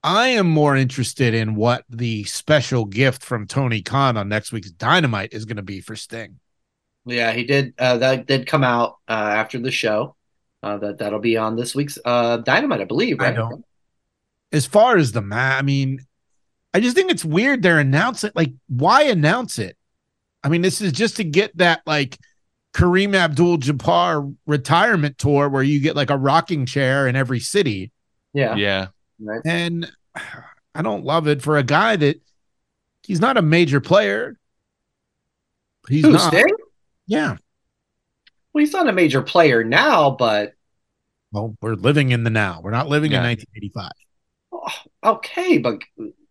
[0.07, 4.71] I am more interested in what the special gift from Tony Khan on next week's
[4.71, 6.39] Dynamite is going to be for Sting.
[7.05, 7.75] Yeah, he did.
[7.77, 10.15] Uh, that did come out uh, after the show.
[10.63, 13.21] Uh, that that'll be on this week's uh, Dynamite, I believe.
[13.21, 13.65] I don't-
[14.53, 15.99] As far as the match, I mean,
[16.73, 19.77] I just think it's weird they're announcing like why announce it?
[20.45, 22.17] I mean, this is just to get that like
[22.75, 27.91] Kareem Abdul Jabbar retirement tour where you get like a rocking chair in every city.
[28.33, 28.55] Yeah.
[28.55, 28.87] Yeah.
[29.21, 29.41] Right.
[29.45, 29.91] And
[30.75, 32.21] I don't love it for a guy that
[33.03, 34.37] he's not a major player.
[35.89, 36.33] He's Who, not.
[36.33, 36.55] Sting?
[37.07, 37.37] Yeah.
[38.53, 40.55] Well, he's not a major player now, but
[41.33, 42.61] Well, we're living in the now.
[42.63, 43.91] We're not living in 1985.
[44.53, 45.59] oh, okay.
[45.59, 45.83] But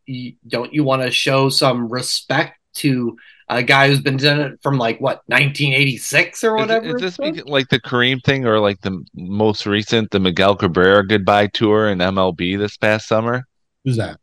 [0.05, 3.17] you, don't you want to show some respect to
[3.47, 6.85] a guy who's been doing it from like what 1986 or whatever?
[6.85, 7.45] it- is it's this been?
[7.45, 11.99] like the Kareem thing or like the most recent, the Miguel Cabrera goodbye tour in
[11.99, 13.45] MLB this past summer?
[13.83, 14.19] Who's that?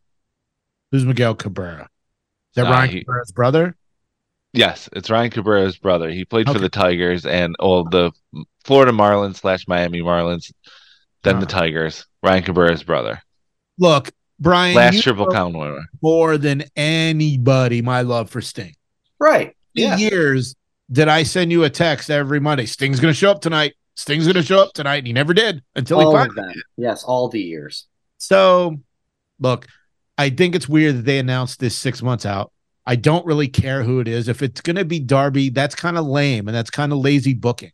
[0.91, 1.83] Who's Miguel Cabrera?
[1.83, 3.75] Is that Uh, Ryan he- Cabrera's brother?
[4.55, 6.09] Yes, it's Ryan Cabrera's brother.
[6.11, 6.53] He played Okay.
[6.57, 8.11] for the Tigers and oh the
[8.65, 10.51] Florida Marlins slash Miami Marlins,
[11.23, 11.49] then the Uh.
[11.49, 12.05] Tigers.
[12.21, 13.21] Ryan Cabrera's brother.
[13.79, 15.79] Look, Brian, Last triple know count winner.
[16.01, 18.75] more than anybody my love for Sting.
[19.23, 19.55] Right.
[19.73, 19.97] Yeah.
[19.97, 20.55] Years
[20.91, 22.65] did I send you a text every Monday?
[22.65, 23.73] Sting's going to show up tonight.
[23.95, 24.97] Sting's going to show up tonight.
[24.97, 26.63] And he never did until he All finally of them.
[26.77, 27.87] Yes, all the years.
[28.17, 28.77] So,
[29.39, 29.67] look,
[30.17, 32.51] I think it's weird that they announced this six months out.
[32.85, 34.27] I don't really care who it is.
[34.27, 37.33] If it's going to be Darby, that's kind of lame and that's kind of lazy
[37.33, 37.71] booking.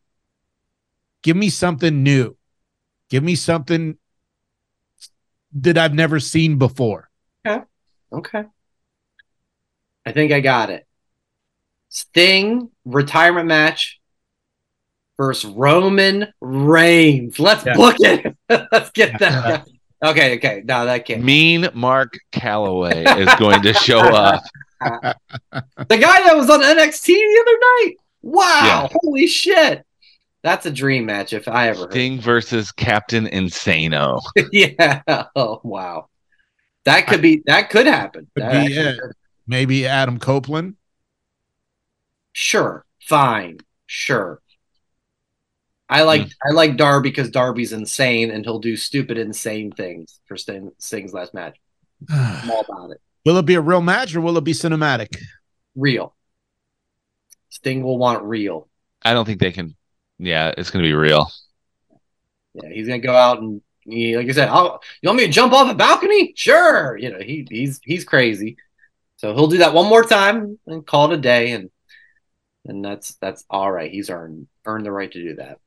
[1.24, 2.38] Give me something new.
[3.10, 3.98] Give me something
[5.54, 7.10] that I've never seen before.
[7.46, 7.64] Okay.
[8.14, 8.44] Okay.
[10.06, 10.86] I think I got it.
[11.90, 14.00] Sting retirement match
[15.18, 17.40] versus Roman Reigns.
[17.40, 17.74] Let's Yeah.
[17.76, 18.36] book it.
[18.72, 19.68] Let's get that.
[20.04, 20.62] Okay, okay.
[20.64, 21.24] No, that can't.
[21.24, 24.42] Mean Mark Calaway is going to show up.
[24.80, 25.16] The
[25.90, 27.96] guy that was on NXT the other night.
[28.22, 28.62] Wow.
[28.64, 28.98] Yeah.
[29.02, 29.86] Holy shit.
[30.42, 31.92] That's a dream match if I ever heard.
[31.92, 34.22] Sting versus Captain Insano.
[34.54, 35.02] yeah.
[35.36, 36.08] Oh, wow.
[36.86, 38.28] That could be that could happen.
[38.36, 39.00] Could That be it.
[39.02, 39.12] could-
[39.48, 40.76] Maybe Adam Copeland.
[42.34, 42.86] Sure.
[43.02, 43.60] Fine.
[43.86, 44.42] Sure.
[45.90, 46.28] I like hmm.
[46.48, 51.14] I like Darby because Darby's insane and he'll do stupid insane things for Sting, Sting's
[51.14, 51.58] last match.
[52.10, 53.02] I'm all about it.
[53.26, 55.18] will it be a real match or will it be cinematic?
[55.76, 56.16] Real.
[57.50, 58.70] Sting will want real.
[59.02, 59.76] I don't think they can
[60.20, 61.32] Yeah, it's gonna be real.
[62.54, 65.32] Yeah, he's gonna go out and he, like I said, I'll, you want me to
[65.32, 66.34] jump off a balcony?
[66.36, 66.98] Sure.
[66.98, 68.58] You know, he he's he's crazy.
[69.18, 71.70] So he'll do that one more time and call it a day, and
[72.66, 73.92] and that's that's all right.
[73.92, 75.60] He's earned earned the right to do that.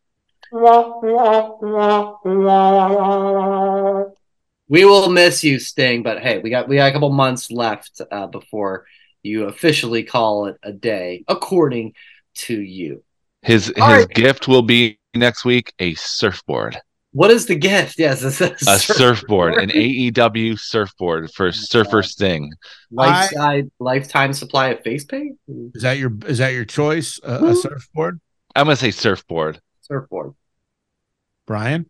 [4.68, 8.00] We will miss you, Sting, but hey, we got we got a couple months left
[8.10, 8.86] uh, before
[9.22, 11.94] you officially call it a day, according
[12.34, 13.02] to you.
[13.42, 14.08] His his All right.
[14.08, 16.80] gift will be next week a surfboard.
[17.12, 17.98] What is the gift?
[17.98, 22.52] Yes, it's a, A surfboard, an AEW surfboard for Surfer Sting.
[22.90, 25.38] lifetime lifetime supply of face paint.
[25.74, 27.20] Is that your is that your choice?
[27.22, 28.20] Uh, a surfboard,
[28.56, 29.60] I'm gonna say surfboard.
[29.82, 30.34] Surfboard.
[31.46, 31.88] Brian?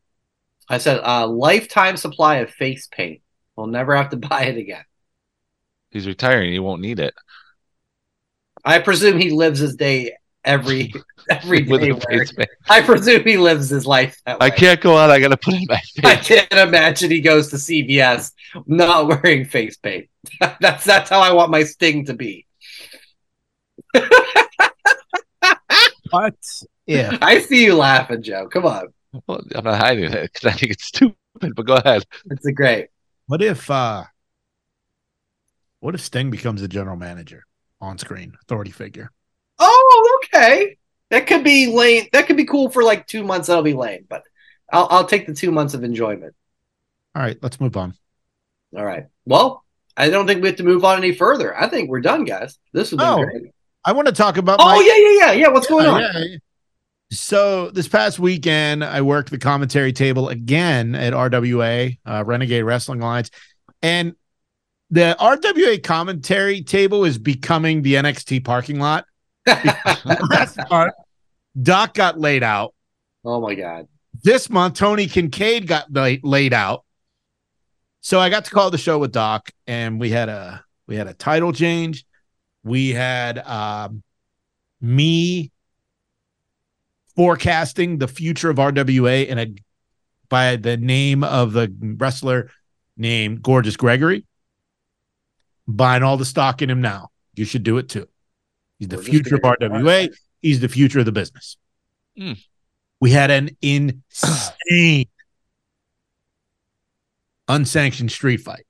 [0.69, 3.21] I said a lifetime supply of face paint.
[3.57, 4.85] We'll never have to buy it again.
[5.91, 6.53] He's retiring.
[6.53, 7.15] He won't need it.
[8.65, 10.13] I presume he lives his day
[10.45, 10.93] every
[11.31, 12.29] every With a wearing-
[12.69, 14.47] I presume he lives his life that way.
[14.47, 15.11] I can't go out.
[15.11, 16.05] I gotta put in my face.
[16.05, 18.33] I can't imagine he goes to CVS
[18.67, 20.09] not wearing face paint.
[20.61, 22.47] that's that's how I want my sting to be.
[26.11, 26.35] What
[26.87, 28.49] if I see you laughing, Joe.
[28.49, 28.89] Come on,
[29.27, 31.17] Well, I'm not hiding it because I think it's stupid.
[31.41, 32.05] But go ahead.
[32.31, 32.89] it's a great.
[33.27, 34.05] what if uh
[35.81, 37.45] what if Sting becomes the general manager
[37.81, 39.11] on screen, authority figure?
[39.59, 40.77] Oh, okay.
[41.11, 42.07] That could be lame.
[42.13, 43.49] That could be cool for like two months.
[43.49, 44.23] That'll be lame, but
[44.73, 46.35] I'll I'll take the two months of enjoyment.
[47.15, 47.95] All right, let's move on.
[48.75, 49.05] All right.
[49.27, 49.63] Well,
[49.95, 51.55] I don't think we have to move on any further.
[51.55, 52.59] I think we're done, guys.
[52.73, 53.53] This has been Oh, great.
[53.85, 55.49] I want to talk about Oh my- yeah, yeah, yeah, yeah.
[55.49, 56.01] What's going on?
[56.01, 56.37] yeah, yeah.
[57.11, 63.03] So this past weekend, I worked the commentary table again at RWA, uh, Renegade Wrestling
[63.03, 63.31] Alliance,
[63.83, 64.15] and
[64.89, 69.05] the RWA commentary table is becoming the NXT parking lot.
[69.47, 70.95] Last month,
[71.61, 72.75] Doc got laid out.
[73.25, 73.89] Oh my god.
[74.23, 76.85] This month, Tony Kincaid got la- laid out.
[78.01, 81.07] So I got to call the show with Doc, and we had a we had
[81.07, 82.05] a title change.
[82.65, 84.03] We had um,
[84.81, 85.51] me
[87.17, 89.55] forecasting the future of RWA and a
[90.29, 92.51] by the name of the wrestler
[92.97, 94.25] named Gorgeous Gregory.
[95.69, 97.11] Buying all the stock in him now.
[97.35, 98.09] You should do it too.
[98.83, 100.13] He's the Gorgeous future of RWA.
[100.41, 101.57] He's the future of the business.
[102.19, 102.33] Hmm.
[103.01, 105.07] We had an insane
[107.49, 108.67] unsanctioned street fight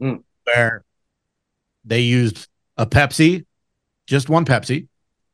[0.00, 0.16] Hmm.
[0.44, 0.84] where
[1.84, 3.46] they used a Pepsi,
[4.08, 4.88] just one Pepsi.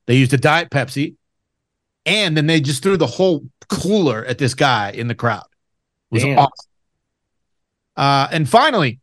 [0.04, 1.16] They used a Diet Pepsi,
[2.04, 5.46] and then they just threw the whole cooler at this guy in the crowd.
[6.10, 6.38] It was Damn.
[6.38, 6.66] awesome.
[7.96, 9.00] Uh, and finally,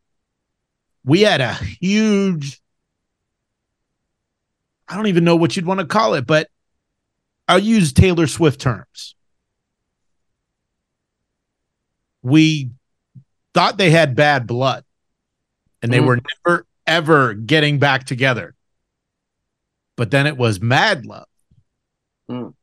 [1.04, 2.60] we had a huge.
[4.94, 6.48] I don't even know what you'd want to call it, but
[7.48, 9.16] I'll use Taylor Swift terms.
[12.22, 12.70] We
[13.56, 14.84] thought they had bad blood
[15.82, 16.06] and they Mm.
[16.06, 18.54] were never ever getting back together.
[19.96, 21.28] But then it was mad love.
[22.30, 22.54] Mm.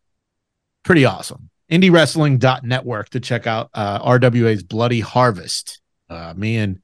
[0.85, 1.51] Pretty awesome.
[1.71, 5.81] IndieWrestling.network to check out uh, RWA's Bloody Harvest.
[6.09, 6.81] Uh, me and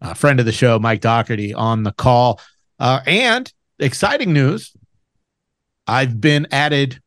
[0.00, 2.40] a friend of the show, Mike Doherty, on the call.
[2.78, 3.52] Uh, and
[3.82, 4.72] exciting news
[5.86, 7.00] I've been added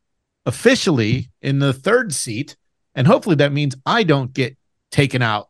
[0.45, 2.55] officially in the third seat.
[2.93, 4.57] And hopefully that means I don't get
[4.91, 5.49] taken out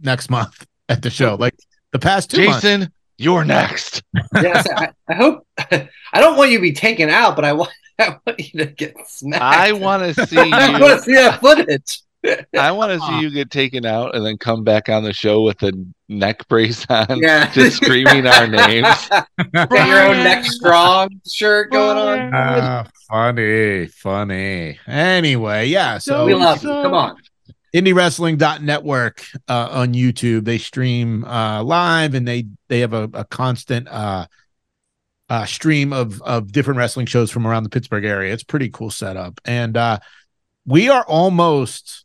[0.00, 1.34] next month at the show.
[1.34, 1.54] Like
[1.92, 2.62] the past two months.
[2.62, 4.02] Jason, you're next.
[4.34, 5.46] yes, I, I hope.
[5.58, 7.70] I don't want you to be taken out, but I want.
[7.98, 9.42] I want you to get smacked.
[9.42, 12.00] I want to see I want to see that footage.
[12.58, 15.42] I want to see you get taken out and then come back on the show
[15.42, 15.72] with a
[16.08, 19.08] neck brace on, Yeah, just screaming our names.
[19.52, 22.30] Got your own neck strong shirt going on.
[22.34, 24.78] Ah, funny, funny.
[24.86, 25.98] Anyway, yeah.
[25.98, 26.68] So we love you.
[26.68, 27.16] Come on.
[27.74, 30.44] indiewrestling.network uh, on YouTube.
[30.44, 34.26] They stream uh, live and they they have a, a constant uh,
[35.30, 38.34] uh, stream of of different wrestling shows from around the Pittsburgh area.
[38.34, 40.00] It's a pretty cool setup, and uh,
[40.66, 42.04] we are almost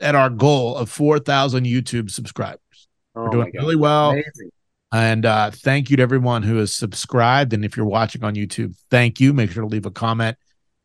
[0.00, 2.60] at our goal of four thousand YouTube subscribers.
[3.14, 4.10] Oh We're doing really well.
[4.10, 4.50] Amazing.
[4.92, 7.52] And uh, thank you to everyone who has subscribed.
[7.52, 9.32] And if you're watching on YouTube, thank you.
[9.32, 10.36] Make sure to leave a comment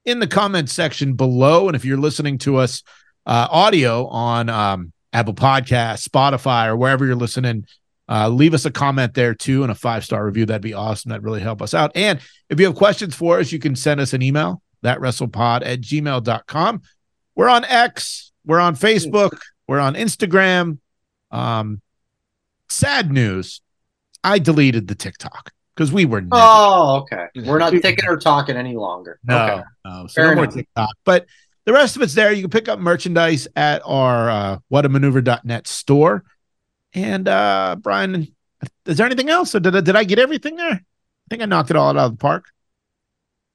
[0.06, 1.68] in the comment section below.
[1.68, 2.84] And if you're listening to us
[3.26, 7.66] uh, audio on um, Apple Podcasts, Spotify, or wherever you're listening,
[8.10, 10.46] uh, leave us a comment there too and a five star review.
[10.46, 11.10] That'd be awesome.
[11.10, 11.92] That'd really help us out.
[11.96, 15.66] And if you have questions for us, you can send us an email, that wrestlepod
[15.66, 16.82] at gmail.com.
[17.36, 19.38] We're on X, we're on Facebook,
[19.68, 20.80] we're on Instagram.
[21.32, 21.82] Um,
[22.70, 23.62] sad news.
[24.24, 27.28] I deleted the TikTok because we were never, Oh, okay.
[27.46, 29.20] We're not ticking or talking any longer.
[29.24, 29.62] no, Okay.
[29.86, 30.56] no, so Fair no more enough.
[30.56, 30.90] TikTok.
[31.06, 31.26] But
[31.66, 32.32] the rest of it's there.
[32.32, 36.24] You can pick up merchandise at our uh, whatamaneuver.net store.
[36.94, 38.28] And uh, Brian,
[38.86, 39.56] is there anything else?
[39.56, 40.72] Or did I, did I get everything there?
[40.74, 40.82] I
[41.30, 42.46] think I knocked it all out of the park.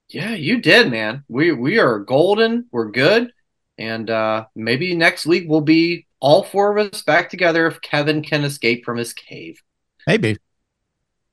[0.09, 1.23] Yeah, you did, man.
[1.27, 2.67] We we are golden.
[2.71, 3.31] We're good.
[3.77, 8.23] And uh maybe next week we'll be all four of us back together if Kevin
[8.23, 9.61] can escape from his cave.
[10.05, 10.37] Maybe.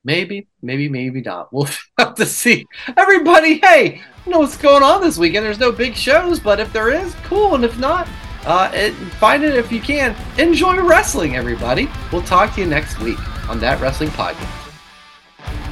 [0.07, 1.53] Maybe, maybe, maybe not.
[1.53, 1.69] We'll
[1.99, 2.67] have to see.
[2.97, 5.47] Everybody, hey, know what's going on this weekend?
[5.47, 7.55] There's no big shows, but if there is, cool.
[7.55, 8.07] And if not,
[8.45, 10.15] uh, it, find it if you can.
[10.39, 11.89] Enjoy wrestling, everybody.
[12.13, 13.19] We'll talk to you next week
[13.49, 14.64] on That Wrestling Podcast.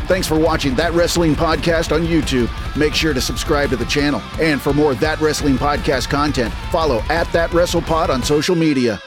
[0.07, 2.51] Thanks for watching That Wrestling Podcast on YouTube.
[2.77, 4.21] Make sure to subscribe to the channel.
[4.41, 9.01] And for more That Wrestling Podcast content, follow at That WrestlePod on social media.